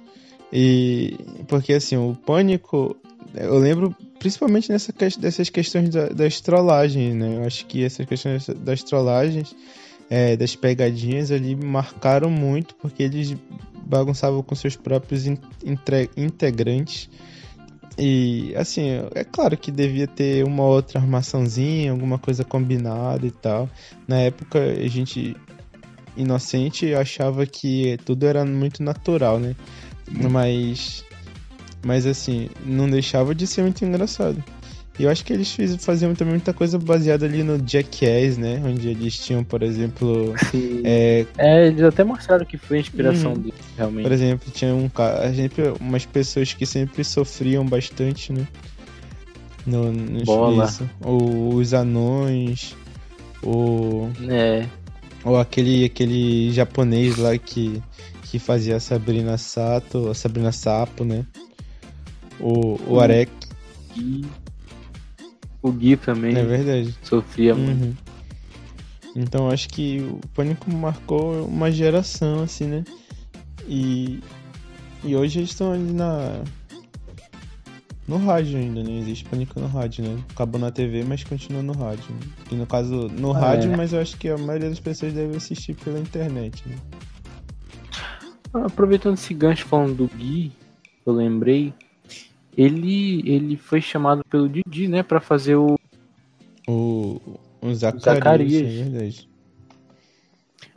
[0.52, 2.96] E porque assim, o Pânico,
[3.34, 7.36] eu lembro principalmente nessa, dessas questões da, das trollagens, né?
[7.36, 9.54] Eu acho que essas questões das trollagens,
[10.08, 13.34] é, das pegadinhas ali marcaram muito, porque eles
[13.86, 15.24] bagunçavam com seus próprios
[16.16, 17.08] integrantes.
[17.98, 23.68] E assim, é claro que devia ter uma outra armaçãozinha, alguma coisa combinada e tal.
[24.06, 25.36] Na época a gente
[26.16, 29.54] inocente achava que tudo era muito natural, né?
[30.10, 31.04] Mas
[31.84, 34.42] Mas assim, não deixava de ser muito engraçado.
[34.98, 38.60] E eu acho que eles fiz, faziam também muita coisa baseada ali no Jackass, né?
[38.62, 40.34] Onde eles tinham, por exemplo.
[40.84, 41.24] É...
[41.38, 41.68] é...
[41.68, 43.38] eles até mostraram que foi a inspiração Uhum.
[43.38, 44.02] dele, realmente.
[44.02, 45.32] Por exemplo, tinha um cara.
[45.32, 48.46] Sempre, umas pessoas que sempre sofriam bastante, né?
[49.66, 50.64] No, no Bola.
[50.66, 50.88] isso.
[51.02, 52.76] Ou os anões.
[53.42, 54.10] Ou.
[54.28, 54.66] É.
[55.24, 57.80] Ou aquele, aquele japonês lá que,
[58.30, 61.26] que fazia a Sabrina Sato, a Sabrina Sapo, né?
[62.38, 63.00] O, o Hum.
[63.00, 63.32] Arek,
[63.94, 64.24] Gui.
[65.62, 66.94] O Gui também é verdade.
[67.02, 67.84] sofria muito.
[67.84, 67.94] Uhum.
[69.16, 72.84] Então acho que o Pânico marcou uma geração, assim, né?
[73.68, 74.20] E,
[75.02, 76.42] e hoje eles estão ali na.
[78.06, 78.98] No rádio ainda, né?
[78.98, 80.22] Existe Pânico no rádio, né?
[80.30, 82.04] Acabou na TV, mas continua no rádio.
[82.12, 82.20] Né?
[82.52, 83.76] E no caso, no Ah, rádio, é.
[83.76, 86.76] mas eu acho que a maioria das pessoas deve assistir pela internet, né?
[88.52, 90.52] Ah, Aproveitando esse gancho falando do Gui,
[91.06, 91.72] eu lembrei.
[92.56, 95.78] Ele, ele foi chamado pelo Didi, né, pra fazer o.
[96.68, 97.20] O,
[97.62, 98.62] o Zacarias, Zacarias.
[98.62, 99.28] é verdade.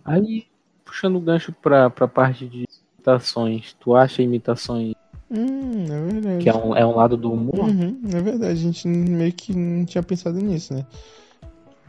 [0.06, 0.46] Aí,
[0.86, 2.66] puxando o gancho pra, pra parte de
[2.98, 4.94] imitações, tu acha imitações
[5.32, 6.44] Hum, é verdade.
[6.44, 7.60] que é um, é um lado do humor?
[7.60, 10.86] Uhum, é verdade, a gente meio que não tinha pensado nisso, né?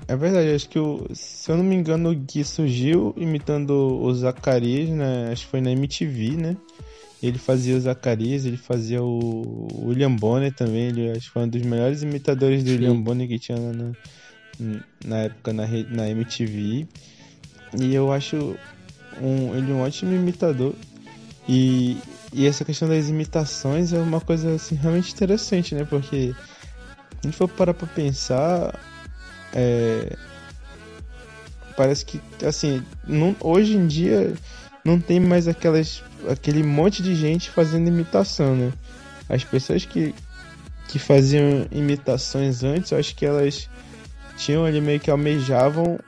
[0.07, 4.15] É verdade, acho que o, se eu não me engano o Gui surgiu imitando o
[4.15, 5.31] Zacarias, né?
[5.33, 6.57] Acho que foi na MTV, né?
[7.23, 11.49] Ele fazia o Zacarias, ele fazia o William Bonner também, ele acho que foi um
[11.49, 12.77] dos melhores imitadores do Sim.
[12.77, 13.93] William Bonner que tinha na,
[15.03, 16.87] na época na, na MTV.
[17.81, 18.57] E eu acho
[19.23, 20.75] um, ele um ótimo imitador.
[21.49, 21.97] E,
[22.33, 25.85] e essa questão das imitações é uma coisa assim, realmente interessante, né?
[25.85, 26.37] Porque se
[27.23, 28.79] a gente for parar pra pensar,
[29.55, 30.17] é,
[31.77, 34.35] parece que assim, não- hoje em dia
[34.85, 38.73] não tem mais aquelas aquele monte de gente fazendo imitação, né?
[39.29, 40.15] As pessoas que,
[40.89, 43.69] que faziam imitações antes, eu acho que elas
[44.37, 45.99] tinham ali meio que almejavam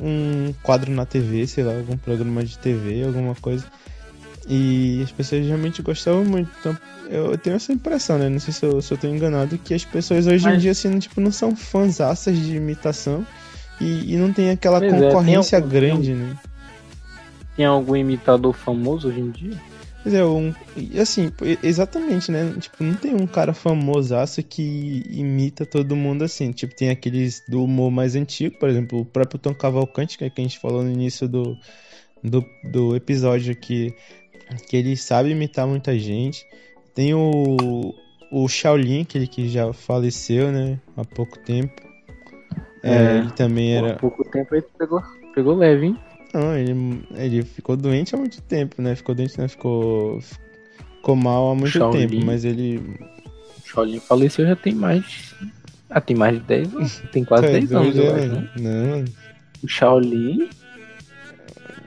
[0.00, 3.64] um quadro na TV, sei lá, algum programa de TV, alguma coisa.
[4.48, 6.48] E as pessoas realmente gostavam muito.
[6.60, 6.76] Então,
[7.10, 8.28] eu tenho essa impressão, né?
[8.28, 10.70] Não sei se eu, se eu tô enganado, que as pessoas hoje em Mas- dia,
[10.70, 13.26] assim, tipo, não são fãzaças de imitação
[13.80, 16.36] e, e não tem aquela Pois é, tem concorrência algum- grande, né?
[17.56, 19.60] Tem algum imitador famoso hoje em dia?
[20.04, 20.54] Mas é um.
[20.76, 21.32] e Assim,
[21.62, 22.54] exatamente, né?
[22.60, 26.52] Tipo, não tem um cara famosaço que imita todo mundo assim.
[26.52, 30.30] Tipo, tem aqueles do humor mais antigo, por exemplo, o próprio Tom Cavalcante, que é
[30.30, 31.56] que a gente falou no início do,
[32.22, 33.92] do, do episódio aqui,
[34.68, 36.44] que ele sabe imitar muita gente.
[36.94, 37.94] Tem o.
[38.32, 40.80] O Shaolin, aquele que já faleceu, né?
[40.96, 41.74] Há pouco tempo.
[42.82, 43.18] É, É.
[43.18, 43.92] ele também era.
[43.92, 45.00] Há pouco tempo ele pegou,
[45.34, 45.98] pegou leve, hein?
[46.34, 48.94] Não, ele, ele ficou doente há muito tempo, né?
[48.96, 49.46] Ficou doente, né?
[49.48, 52.08] Ficou, ficou mal há muito Shaolin.
[52.08, 52.78] tempo, mas ele.
[53.64, 55.34] O Shaolin faleceu já tem mais.
[55.88, 57.02] Ah, tem mais de 10 anos.
[57.12, 58.48] Tem quase Tá 10 anos, eu né, acho, mano?
[58.56, 58.96] né?
[58.96, 59.04] Não,
[59.62, 60.48] O Shaolin.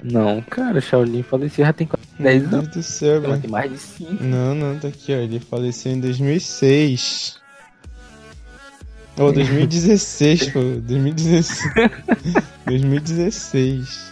[0.01, 2.67] Não, cara, o Shaolin faleceu já tem quase 10 Meu anos.
[2.69, 3.41] Deus do céu, Não, mano.
[3.41, 4.23] tem mais de 5.
[4.23, 5.17] Não, não, tá aqui, ó.
[5.17, 7.39] Ele faleceu em 2006.
[9.17, 10.59] Ou 2016, pô.
[10.81, 11.91] 2016.
[12.65, 14.09] 2016.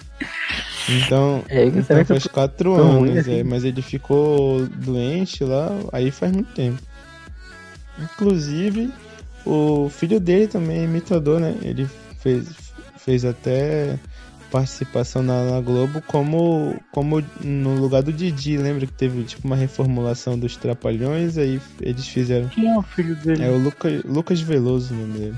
[0.89, 3.39] Então, É, então faz tô 4 tão ruim anos, assim?
[3.39, 6.81] é, mas ele ficou doente lá, aí faz muito tempo.
[7.99, 8.91] Inclusive,
[9.45, 11.55] o filho dele também é imitador, né?
[11.61, 11.87] Ele
[12.19, 12.47] fez,
[12.97, 13.99] fez até
[14.51, 18.57] participação na, na Globo como, como no lugar do Didi.
[18.57, 21.37] Lembra que teve tipo uma reformulação dos Trapalhões?
[21.37, 22.47] Aí eles fizeram.
[22.49, 23.43] Quem é o filho dele?
[23.43, 25.35] É o Luca, Lucas Veloso o nome dele.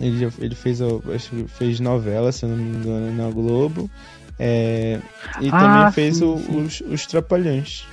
[0.00, 3.90] Ele, ele fez, acho que fez novela, se eu não me engano, na Globo.
[4.38, 5.00] É,
[5.40, 6.62] e Ah, também fez sim, o- sim.
[6.62, 7.86] Os, os Trapalhões.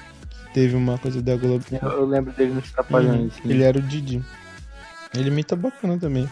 [0.53, 1.63] Teve uma coisa da Globo.
[1.71, 3.33] Eu, eu lembro dele nos Trapalhões.
[3.43, 3.51] Uhum.
[3.51, 4.21] Ele era o Didi.
[5.15, 6.27] Ele imita bacana também.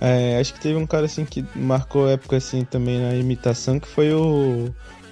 [0.00, 3.88] É, acho que teve um cara assim que marcou época assim também na imitação que
[3.88, 4.68] foi o,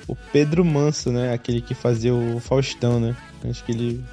[0.07, 1.33] o Pedro Manso, né?
[1.33, 3.17] Aquele que fazia o Faustão, né?
[3.49, 4.05] Acho que ele.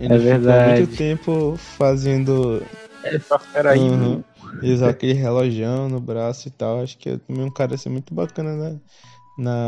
[0.00, 0.82] Ele É ficou verdade.
[0.82, 2.62] muito tempo fazendo.
[3.02, 3.80] É, só peraí.
[3.80, 4.22] Uhum.
[4.62, 6.80] Usar aquele relojão no braço e tal.
[6.82, 8.76] Acho que é também um cara assim muito bacana na,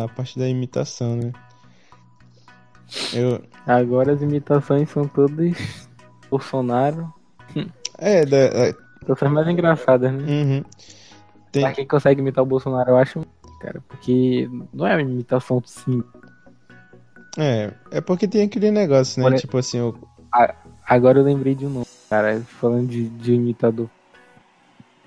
[0.03, 1.33] na parte da imitação, né?
[3.13, 5.89] Eu, Agora as imitações são todas
[6.31, 7.13] Bolsonaro.
[7.99, 8.75] é, da,
[9.05, 10.25] São as mais engraçadas, né?
[10.29, 10.65] uhum.
[11.53, 13.25] Tem, Pra quem consegue imitar o Bolsonaro, eu acho,
[13.61, 16.23] cara, porque não é uma imitação simples.
[17.39, 19.37] É, é porque tem aquele negócio, né?
[19.37, 19.95] Tipo assim, o,
[20.87, 23.89] Agora eu lembrei de um nome, cara, falando de, de imitador.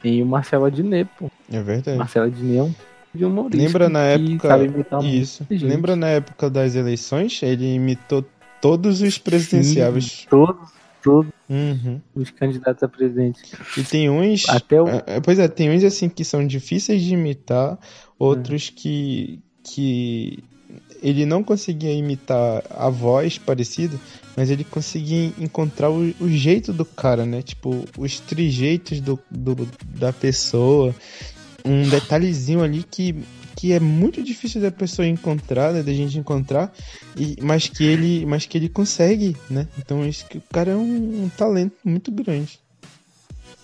[0.01, 1.29] Tem o Marcelo Adnet, pô.
[1.51, 1.97] é verdade.
[1.97, 2.73] Marcelo Adnet é um
[3.13, 4.57] de humorista Lembra na época.
[5.03, 5.45] Isso.
[5.49, 7.41] Lembra na época das eleições?
[7.41, 8.23] Ele imitou
[8.61, 10.25] Todos os presidenciáveis.
[10.29, 10.69] Todos,
[11.03, 11.99] todos Uhum.
[12.13, 13.41] os candidatos a presidente.
[13.75, 14.47] E tem uns.
[14.47, 14.87] Até o.
[14.87, 17.79] é, é, Pois é, tem uns assim que são difíceis de imitar,
[18.19, 19.39] outros que.
[19.63, 20.43] que
[21.01, 23.97] ele não conseguia imitar a voz parecida,
[24.37, 27.41] mas ele conseguia encontrar o, o jeito do cara, né?
[27.41, 30.93] Tipo, os trejeitos do, do, da pessoa,
[31.65, 33.15] um detalhezinho ali que,
[33.59, 35.83] que é muito difícil da pessoa encontrar, né?
[35.83, 36.71] Da gente encontrar,
[37.17, 39.67] e, mas, que ele, mas que ele consegue, né?
[39.77, 42.57] Então isso que o cara é um, um talento muito grande.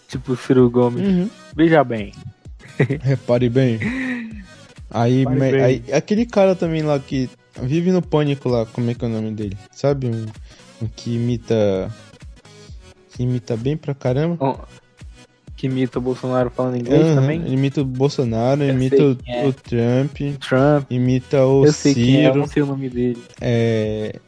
[0.10, 1.02] Tipo o Ciro Gomes.
[1.08, 1.30] Uhum.
[1.56, 2.12] Veja bem.
[3.02, 3.80] Repare bem.
[4.91, 5.62] Aí, Repare me- bem.
[5.62, 7.30] aí, aquele cara também lá que
[7.62, 9.58] vive no pânico lá, como é que é o nome dele?
[9.72, 10.08] Sabe?
[10.08, 10.26] Um,
[10.82, 11.89] um que imita.
[13.14, 14.36] Que imita bem pra caramba.
[14.41, 14.58] Ó,
[15.56, 17.41] Que imita o Bolsonaro falando inglês Aham, também.
[17.41, 19.47] Ele imita o Bolsonaro, Eu imita o, é.
[19.47, 20.91] o Trump, Trump.
[20.91, 22.39] imita o eu sei quem é, eu Ciro.
[22.39, 23.24] não sei o nome dele.
[23.39, 24.20] É,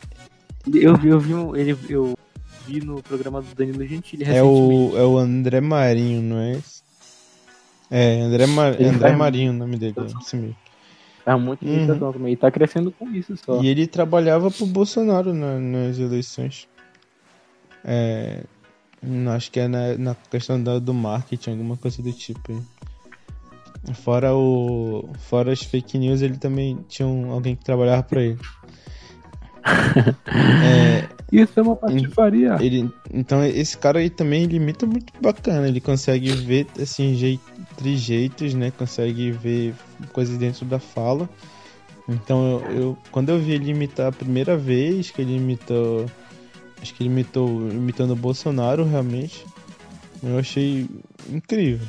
[0.73, 2.13] Eu vi, eu vi, um- ele, eu
[2.65, 6.81] vi no programa do Danilo Gentili é, o, é o André Marinho, não é esse?
[7.91, 10.55] É, André, Ma- Ele André Marinho o nome dele, é esse mesmo.
[11.25, 11.73] Faz muita Uhum.
[11.73, 12.33] imitação também.
[12.33, 13.61] E tá crescendo com isso só.
[13.61, 16.67] E ele trabalhava pro Bolsonaro na- nas eleições.
[17.83, 18.43] É,
[19.35, 22.51] acho que é na, na questão da- do marketing, alguma coisa do tipo.
[22.51, 23.93] aí.
[23.93, 25.09] Fora o.
[25.19, 28.39] Fora as fake news, ele também tinha um- alguém que trabalhava pra ele.
[30.63, 32.55] É, Isso é uma patifaria.
[32.61, 37.39] ele, então esse cara aí também ele imita muito bacana, ele consegue ver assim jei-
[37.75, 38.71] trejeitos, né?
[38.71, 39.73] Consegue ver
[40.13, 41.29] coisas dentro da fala.
[42.07, 46.05] Então eu, eu- quando eu vi ele imitar a primeira vez que ele imitou,
[46.81, 49.45] acho que ele imitou imitando o Bolsonaro realmente,
[50.23, 50.87] eu achei
[51.29, 51.85] incrível.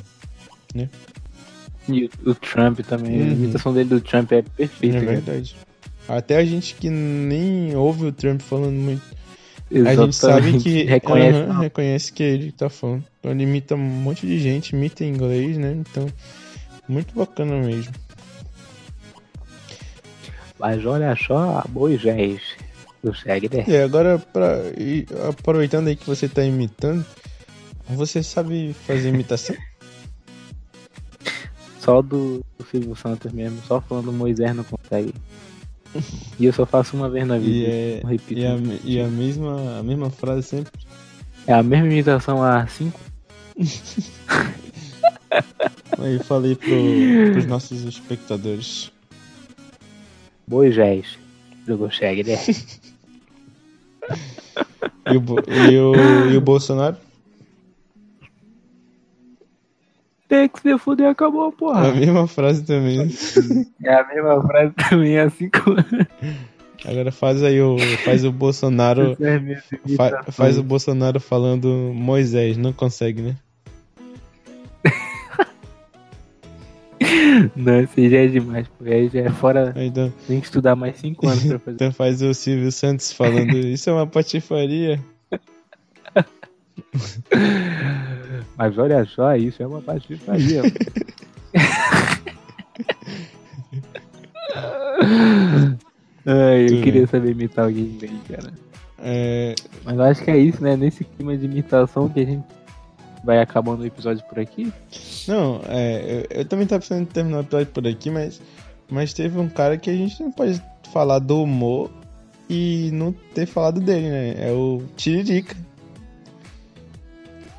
[1.88, 3.20] E o, Trump também.
[3.20, 3.32] A Uhum.
[3.32, 4.96] imitação dele do Trump é perfeita.
[4.96, 5.12] É cara.
[5.12, 5.56] verdade.
[6.06, 9.02] Até a gente que nem ouve o Trump falando muito
[9.70, 10.16] A gente Exatamente.
[10.16, 11.38] sabe que reconhece.
[11.40, 13.04] aham, reconhece que é ele que tá falando.
[13.18, 15.72] Então ele imita um monte de gente, imita em inglês, né?
[15.72, 16.06] Então,
[16.88, 17.92] muito bacana mesmo.
[20.58, 22.40] Mas olha só, Moisés
[23.02, 23.64] do Segre.
[23.66, 27.04] E agora, pra, e aproveitando aí que você tá imitando,
[27.88, 29.56] você sabe fazer imitação?
[31.80, 35.14] Só do, do Silvio Santos mesmo, só falando Moisés não consegue.
[36.38, 37.70] E eu só faço uma vez na E, vida.
[37.70, 38.38] é, não repito.
[38.38, 40.70] e, a, e a, mesma, a mesma frase sempre?
[41.46, 43.00] É a mesma imitação há cinco.
[45.98, 46.68] Aí falei pro,
[47.32, 48.92] pros nossos espectadores.
[50.46, 51.18] Moisés
[51.66, 52.36] do Segre.
[55.10, 55.22] E o,
[55.70, 56.96] e o, e o Bolsonaro?
[60.28, 61.92] Tem que se fuder, acabou, A porra.
[61.94, 63.08] mesma frase também.
[63.82, 66.06] É a mesma frase também há cinco anos.
[66.84, 67.76] Agora faz aí o.
[68.04, 69.16] Faz o Bolsonaro.
[69.20, 70.36] É minhas Fa- imitações.
[70.36, 73.36] faz o Bolsonaro falando Moisés, não consegue, né?
[77.56, 78.84] Não, esse já é demais, pô.
[78.84, 79.72] Aí já é fora.
[79.76, 81.74] Aí, Então, Tem que estudar mais cinco anos pra fazer.
[81.74, 85.00] então faz o Silvio Santos falando isso é uma patifaria.
[88.56, 90.62] Mas olha só, isso é uma patifaria.
[96.26, 97.06] Ai, eu Tudo queria bem.
[97.06, 98.52] saber imitar alguém bem, cara.
[98.98, 99.54] É,
[99.84, 100.76] Mas eu acho que é isso, né?
[100.76, 102.44] Nesse clima de imitação que a gente
[103.24, 104.72] vai acabando o episódio por aqui.
[105.26, 108.40] não, é, eu, eu também tava pensando em terminar o episódio por aqui, mas,
[108.90, 110.62] mas teve um cara que a gente não pode
[110.92, 111.90] falar do humor
[112.48, 114.34] e não ter falado dele, né?
[114.48, 115.54] É o Tiririca.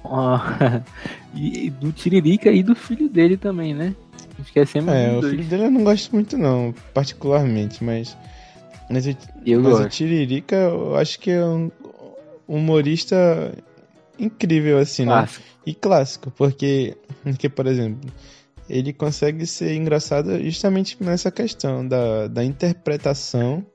[0.04, 0.40] Ó,
[1.36, 3.94] e do Tiririca e do filho dele também, né?
[4.40, 5.36] Esquecemos É, o dois.
[5.36, 8.18] filho dele eu não gosto muito não, particularmente, mas...
[8.90, 9.90] Mas, o- Eu mas o.
[9.90, 11.70] Tiririca eu acho que é um
[12.48, 13.54] humorista
[14.20, 15.12] incrível, assim, né?
[15.12, 15.46] Clássico.
[15.66, 18.10] E clássico, porque, porque, por exemplo,
[18.70, 23.66] ele consegue ser engraçado justamente nessa questão da, da interpretação,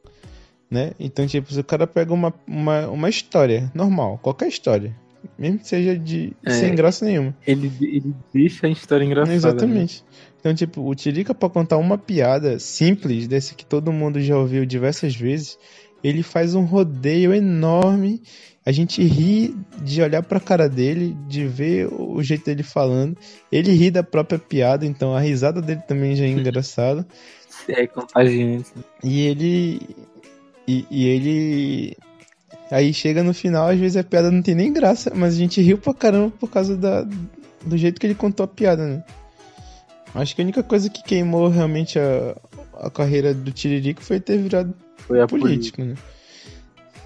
[0.71, 0.93] né?
[0.99, 4.95] Então, tipo, se o cara pega uma, uma, uma história normal, qualquer história,
[5.39, 6.51] mesmo que seja de É.
[6.51, 7.35] sem graça nenhuma.
[7.47, 9.31] Ele, ele deixa a história engraçada.
[9.31, 9.37] né?
[9.37, 10.05] Exatamente.
[10.41, 14.67] Então, tipo, o Tirica pra contar uma piada simples, desse que todo mundo já ouviu
[14.67, 15.59] diversas vezes,
[16.03, 18.21] ele faz um rodeio enorme.
[18.67, 23.17] A gente ri de olhar pra cara dele, de ver o jeito dele falando.
[23.53, 27.07] Ele ri da própria piada, então a risada dele também já é engraçada.
[27.69, 27.75] Né?
[27.81, 28.71] É contagiante.
[29.03, 29.81] E ele.
[30.67, 31.97] E, e ele.
[32.71, 35.61] Aí chega no final, às vezes a piada não tem nem graça, mas a gente
[35.61, 37.07] riu pra caramba por causa da,
[37.65, 39.05] do jeito que ele contou a piada, né?
[40.15, 42.37] Acho que a única coisa que queimou realmente a,
[42.81, 45.83] a carreira do Tiririca foi ter virado Foi a política.
[45.83, 46.14] político, né?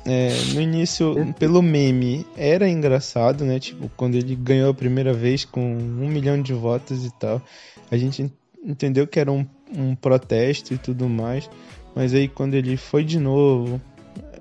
[0.08, 3.60] É, no início, pelo meme, era engraçado, né?
[3.60, 7.42] Tipo, quando ele ganhou a primeira vez com um milhão de votos e tal.
[7.90, 8.32] A gente
[8.64, 11.50] entendeu que era um, um protesto e tudo mais.
[11.94, 13.78] Mas aí quando ele foi de novo,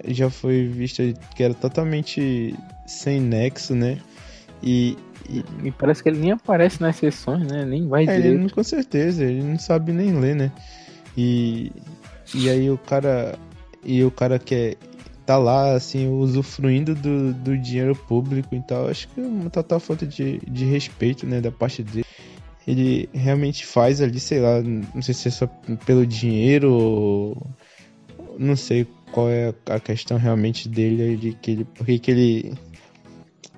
[0.08, 1.02] já foi visto
[1.36, 2.56] que era totalmente
[2.86, 3.98] sem nexo, né?
[4.64, 4.98] E,
[5.30, 7.66] e, e, parece que ele nem aparece nas sessões, né?
[7.66, 8.42] Nem vai é, direito.
[8.42, 10.50] Ele, com certeza, ele não sabe nem ler, né?
[11.18, 11.74] E,
[12.34, 13.38] e aí o cara.
[13.84, 14.76] E o cara quer
[15.28, 18.88] tá lá, assim, usufruindo do, do dinheiro público e tal.
[18.88, 22.06] Acho que é uma total falta de, de respeito, né, da parte dele.
[22.66, 25.48] Ele realmente faz ali, sei lá, não sei se é só
[25.86, 27.48] pelo dinheiro ou.
[28.40, 31.66] Não sei qual é a questão realmente dele, de que ele.
[31.66, 32.54] Por que, ele.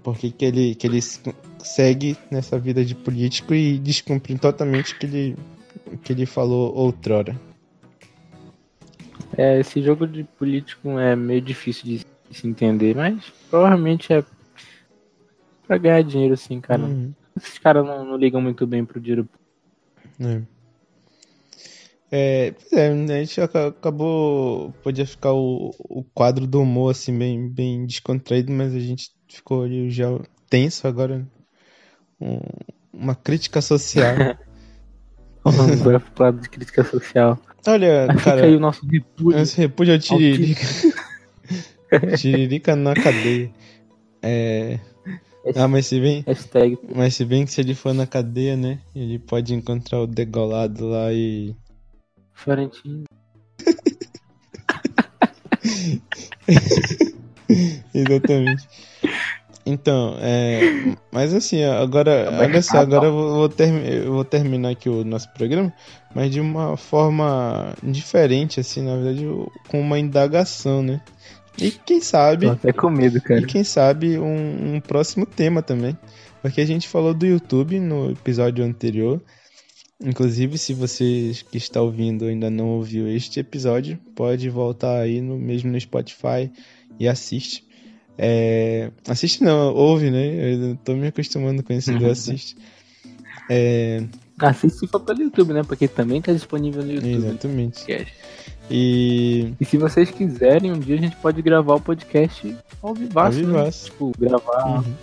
[0.03, 1.01] Por que, que ele, que ele
[1.59, 5.35] segue nessa vida de político e descumpre totalmente o que ele,
[6.03, 7.35] que ele falou outrora.
[9.37, 14.23] É, esse jogo de político é meio difícil de se entender, mas provavelmente é
[15.67, 16.81] pra ganhar dinheiro, assim, cara.
[16.81, 17.13] Uhum.
[17.37, 19.27] Esses caras não, não, ligam muito bem pro dinheiro.
[20.19, 20.41] É.
[22.11, 24.71] É, é, a gente acabou.
[24.83, 29.63] Podia ficar o, o quadro do humor assim, bem, bem descontraído, mas a gente ficou
[29.63, 30.07] ali já
[30.49, 31.25] tenso agora.
[32.19, 32.39] Um,
[32.91, 34.15] uma crítica social.
[35.45, 37.39] Vamos para o lado de crítica social.
[37.67, 38.19] Olha, cara.
[38.19, 39.39] Fica aí o nosso repúdio.
[39.39, 40.65] Esse repúdio é o Tiririca.
[42.17, 43.51] tiririca na cadeia.
[44.21, 44.79] É.
[45.55, 46.23] Ah, mas se bem.
[46.27, 46.77] Hashtag.
[46.95, 48.79] Mas se bem que se ele for na cadeia, né?
[48.95, 51.55] Ele pode encontrar o degolado lá e.
[52.33, 53.05] Florentino.
[57.93, 58.67] Exatamente.
[59.65, 60.95] Então, é.
[61.11, 62.29] Mas assim, agora.
[62.39, 63.69] Olha só, agora eu vou, ter,
[64.03, 65.73] eu vou terminar aqui o nosso programa,
[66.13, 69.25] mas de uma forma diferente, assim, na verdade,
[69.67, 71.01] com uma indagação, né?
[71.57, 72.45] E quem sabe.
[72.45, 73.41] Tô até com medo, cara.
[73.41, 75.97] E quem sabe um, um próximo tema também.
[76.41, 79.21] Porque a gente falou do YouTube no episódio anterior.
[80.01, 85.37] Inclusive, se você que está ouvindo ainda não ouviu este episódio, pode voltar aí no
[85.37, 86.49] mesmo no Spotify
[86.97, 87.65] e assiste.
[88.17, 88.91] É...
[89.07, 90.53] Assiste não, ouve, né?
[90.53, 92.55] Eu tô me acostumando com esse do assiste.
[93.49, 94.03] É...
[94.39, 95.63] Assiste for pelo YouTube, né?
[95.63, 97.13] Porque também tá disponível no YouTube.
[97.13, 97.85] Exatamente.
[98.69, 99.53] E...
[99.59, 103.39] e se vocês quiserem, um dia a gente pode gravar o podcast ao vivaço.
[103.39, 103.71] Ao Né?
[103.71, 104.93] Tipo, gravar uhum.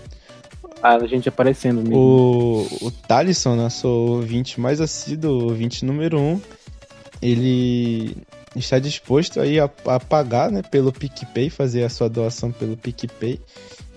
[0.82, 1.96] a gente aparecendo mesmo.
[1.96, 6.40] O, o Thalisson, nosso ouvinte mais assíduo, ouvinte número 1, um,
[7.20, 8.16] ele
[8.54, 13.40] está disposto aí a, a pagar né, pelo PicPay, fazer a sua doação pelo PicPay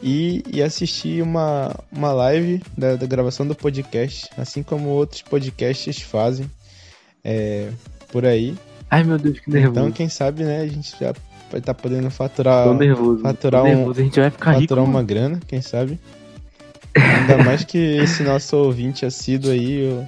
[0.02, 6.02] e, e assistir uma, uma live da, da gravação do podcast, assim como outros podcasts
[6.02, 6.50] fazem
[7.24, 7.70] é,
[8.12, 8.56] por aí.
[8.90, 9.80] Ai meu Deus, que nervoso.
[9.80, 11.14] Então, quem sabe, né, a gente já
[11.52, 12.66] vai estar tá podendo faturar.
[12.66, 14.00] Tô nervoso, faturar tô um, nervoso.
[14.00, 16.00] A gente vai ficar faturar rico, uma grana, quem sabe.
[16.96, 20.08] Ainda mais que esse nosso ouvinte assíduo aí,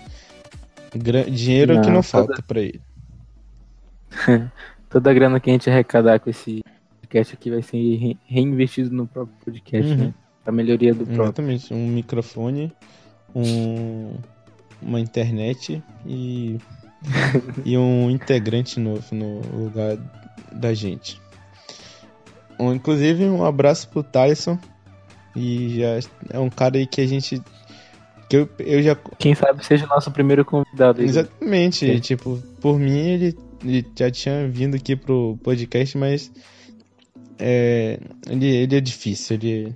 [0.95, 2.43] o, dinheiro não, é que não falta toda...
[2.43, 2.81] para ele.
[4.89, 6.63] Toda a grana que a gente arrecadar com esse
[7.11, 9.97] podcast aqui vai ser reinvestido no próprio podcast, uhum.
[9.97, 10.13] né?
[10.43, 11.23] Pra melhoria do próprio.
[11.23, 11.73] Exatamente.
[11.73, 12.71] Um microfone,
[13.35, 14.15] um,
[14.81, 16.57] uma internet e,
[17.65, 19.97] e um integrante novo no lugar
[20.51, 21.21] da gente.
[22.57, 24.57] Um, inclusive, um abraço pro Tyson.
[25.35, 25.99] E já
[26.31, 27.41] é um cara aí que a gente
[28.29, 28.97] que eu, eu já.
[29.17, 30.99] Quem sabe seja o nosso primeiro convidado.
[30.99, 31.07] Aí.
[31.07, 31.99] Exatamente.
[32.01, 36.31] Tipo, por mim, ele ele já tinha vindo aqui pro podcast, mas
[37.41, 37.99] é,
[38.29, 39.35] ele, ele é difícil.
[39.35, 39.75] Ele,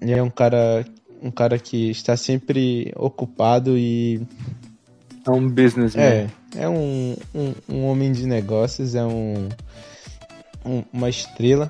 [0.00, 0.86] ele é um cara,
[1.20, 4.20] um cara que está sempre ocupado e.
[5.26, 6.04] É um businessman.
[6.04, 9.48] É, é um, um, um homem de negócios, é um,
[10.64, 11.68] um uma estrela.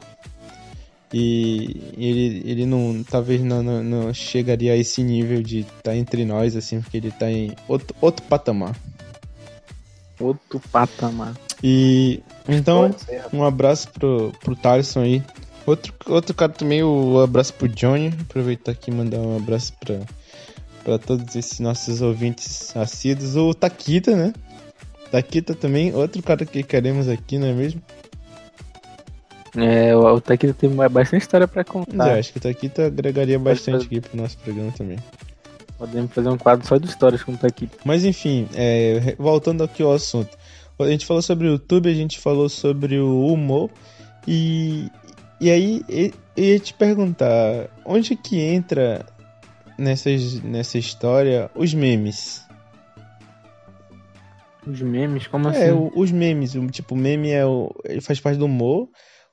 [1.13, 5.97] E ele, ele não, talvez não, não, não chegaria a esse nível de estar tá
[5.97, 8.77] entre nós, assim, porque ele está em outro, outro patamar.
[10.21, 11.35] Outro patamar.
[11.63, 12.95] E então,
[13.33, 15.23] um abraço pro, pro Thaleson aí.
[15.67, 18.15] Outro, outro cara também, o um abraço pro Johnny.
[18.21, 20.01] Aproveitar aqui e mandar um abraço pra,
[20.85, 23.37] pra todos esses nossos ouvintes assíduos.
[23.37, 24.33] O Takita, né?
[25.11, 27.83] Takita também, outro cara que queremos aqui, não é mesmo?
[29.57, 32.17] É, o, o Takita tem bastante história pra contar.
[32.17, 34.99] É, acho que o Takita agregaria bastante aqui pro nosso programa também.
[35.79, 37.77] Podemos fazer um quadro só de histórias com o Taquito.
[37.85, 40.37] Mas enfim, é, voltando aqui ao assunto.
[40.79, 43.71] A gente falou sobre o YouTube, a gente falou sobre o humor.
[44.27, 44.91] E,
[45.41, 46.13] e aí eu
[46.45, 49.07] ia te perguntar, onde que entra
[49.79, 52.45] nessas, nessa história os memes?
[54.67, 55.27] Os memes?
[55.27, 55.69] Como é, assim?
[55.69, 56.57] É, os memes.
[56.73, 58.89] Tipo, o meme é o, ele faz parte do humor.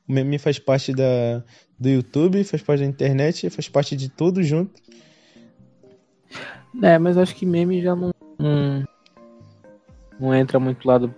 [0.07, 1.43] O meme faz parte da,
[1.79, 4.81] do YouTube, faz parte da internet, faz parte de tudo junto.
[6.81, 8.83] É, mas acho que meme já não, não,
[10.19, 11.13] não entra muito lá do.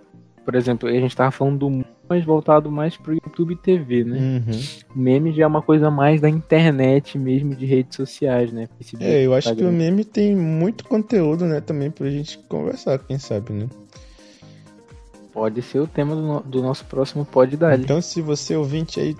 [0.46, 4.16] Por exemplo, a gente tava falando do mais voltado mais pro YouTube TV, né?
[4.46, 4.60] Uhum.
[4.94, 8.68] Meme já é uma coisa mais da internet mesmo, de redes sociais, né?
[8.78, 9.76] Facebook, É, eu acho que o Instagram.
[9.76, 13.66] meme tem muito conteúdo, né, também pra gente conversar, quem sabe, né?
[15.32, 17.76] Pode ser o tema do, do nosso próximo Pode Dar.
[17.76, 19.16] Então, se você ouvinte aí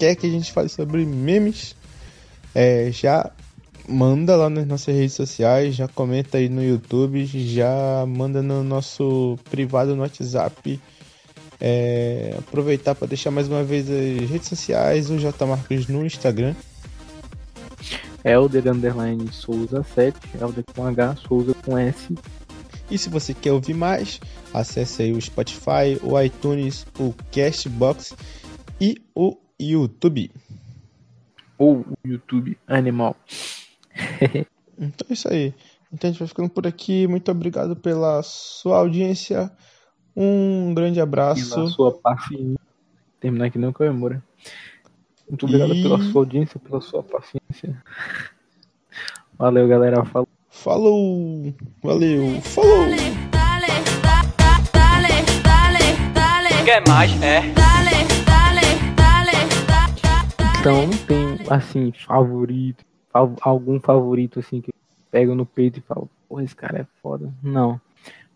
[0.00, 1.76] quer que a gente fale sobre memes,
[2.52, 3.30] é, já
[3.90, 9.38] manda lá nas nossas redes sociais, já comenta aí no YouTube, já manda no nosso
[9.50, 10.80] privado no WhatsApp.
[11.60, 16.54] É, aproveitar para deixar mais uma vez as redes sociais, o J Marcos no Instagram.
[18.24, 22.14] Helder Underline Souza 7, Helder com H, Souza com S.
[22.90, 24.20] E se você quer ouvir mais,
[24.52, 28.14] acesse aí o Spotify, o iTunes, o Castbox
[28.80, 30.30] e o YouTube.
[31.58, 33.16] Ou o YouTube Animal.
[34.82, 35.52] Então é isso aí.
[35.92, 37.06] Então a gente vai ficando por aqui.
[37.06, 39.50] Muito obrigado pela sua audiência.
[40.16, 41.68] Um grande Pela abraço.
[41.68, 42.58] sua paciência.
[43.20, 44.22] Terminar aqui não comemora.
[45.28, 47.82] Muito obrigado E- pela sua audiência, pela sua paciência.
[49.38, 50.02] Valeu, galera.
[50.06, 50.28] Falou.
[50.48, 51.54] Falou!
[51.82, 52.40] Valeu!
[52.40, 52.86] Falou!
[56.64, 57.10] Quer mais?
[57.22, 57.42] É.
[60.60, 62.84] Então, não tem, assim, favorito.
[63.12, 64.72] Algum favorito, assim, que
[65.10, 67.32] pego no peito e falo, porra, esse cara é foda.
[67.42, 67.80] Não.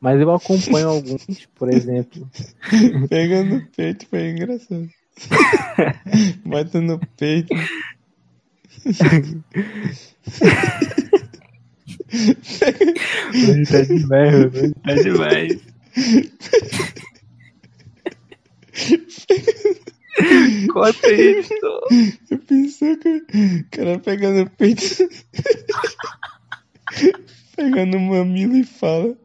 [0.01, 2.29] Mas eu acompanho alguns, por exemplo.
[3.09, 4.89] Pegando no peito foi engraçado.
[6.45, 7.55] Bota no peito.
[13.33, 14.55] Hoje tá demais.
[14.55, 15.59] Hoje tá demais.
[20.73, 21.55] Corta isso.
[22.31, 24.83] Eu pensei que o cara pega no peito.
[27.57, 29.17] pega no mamilo e fala.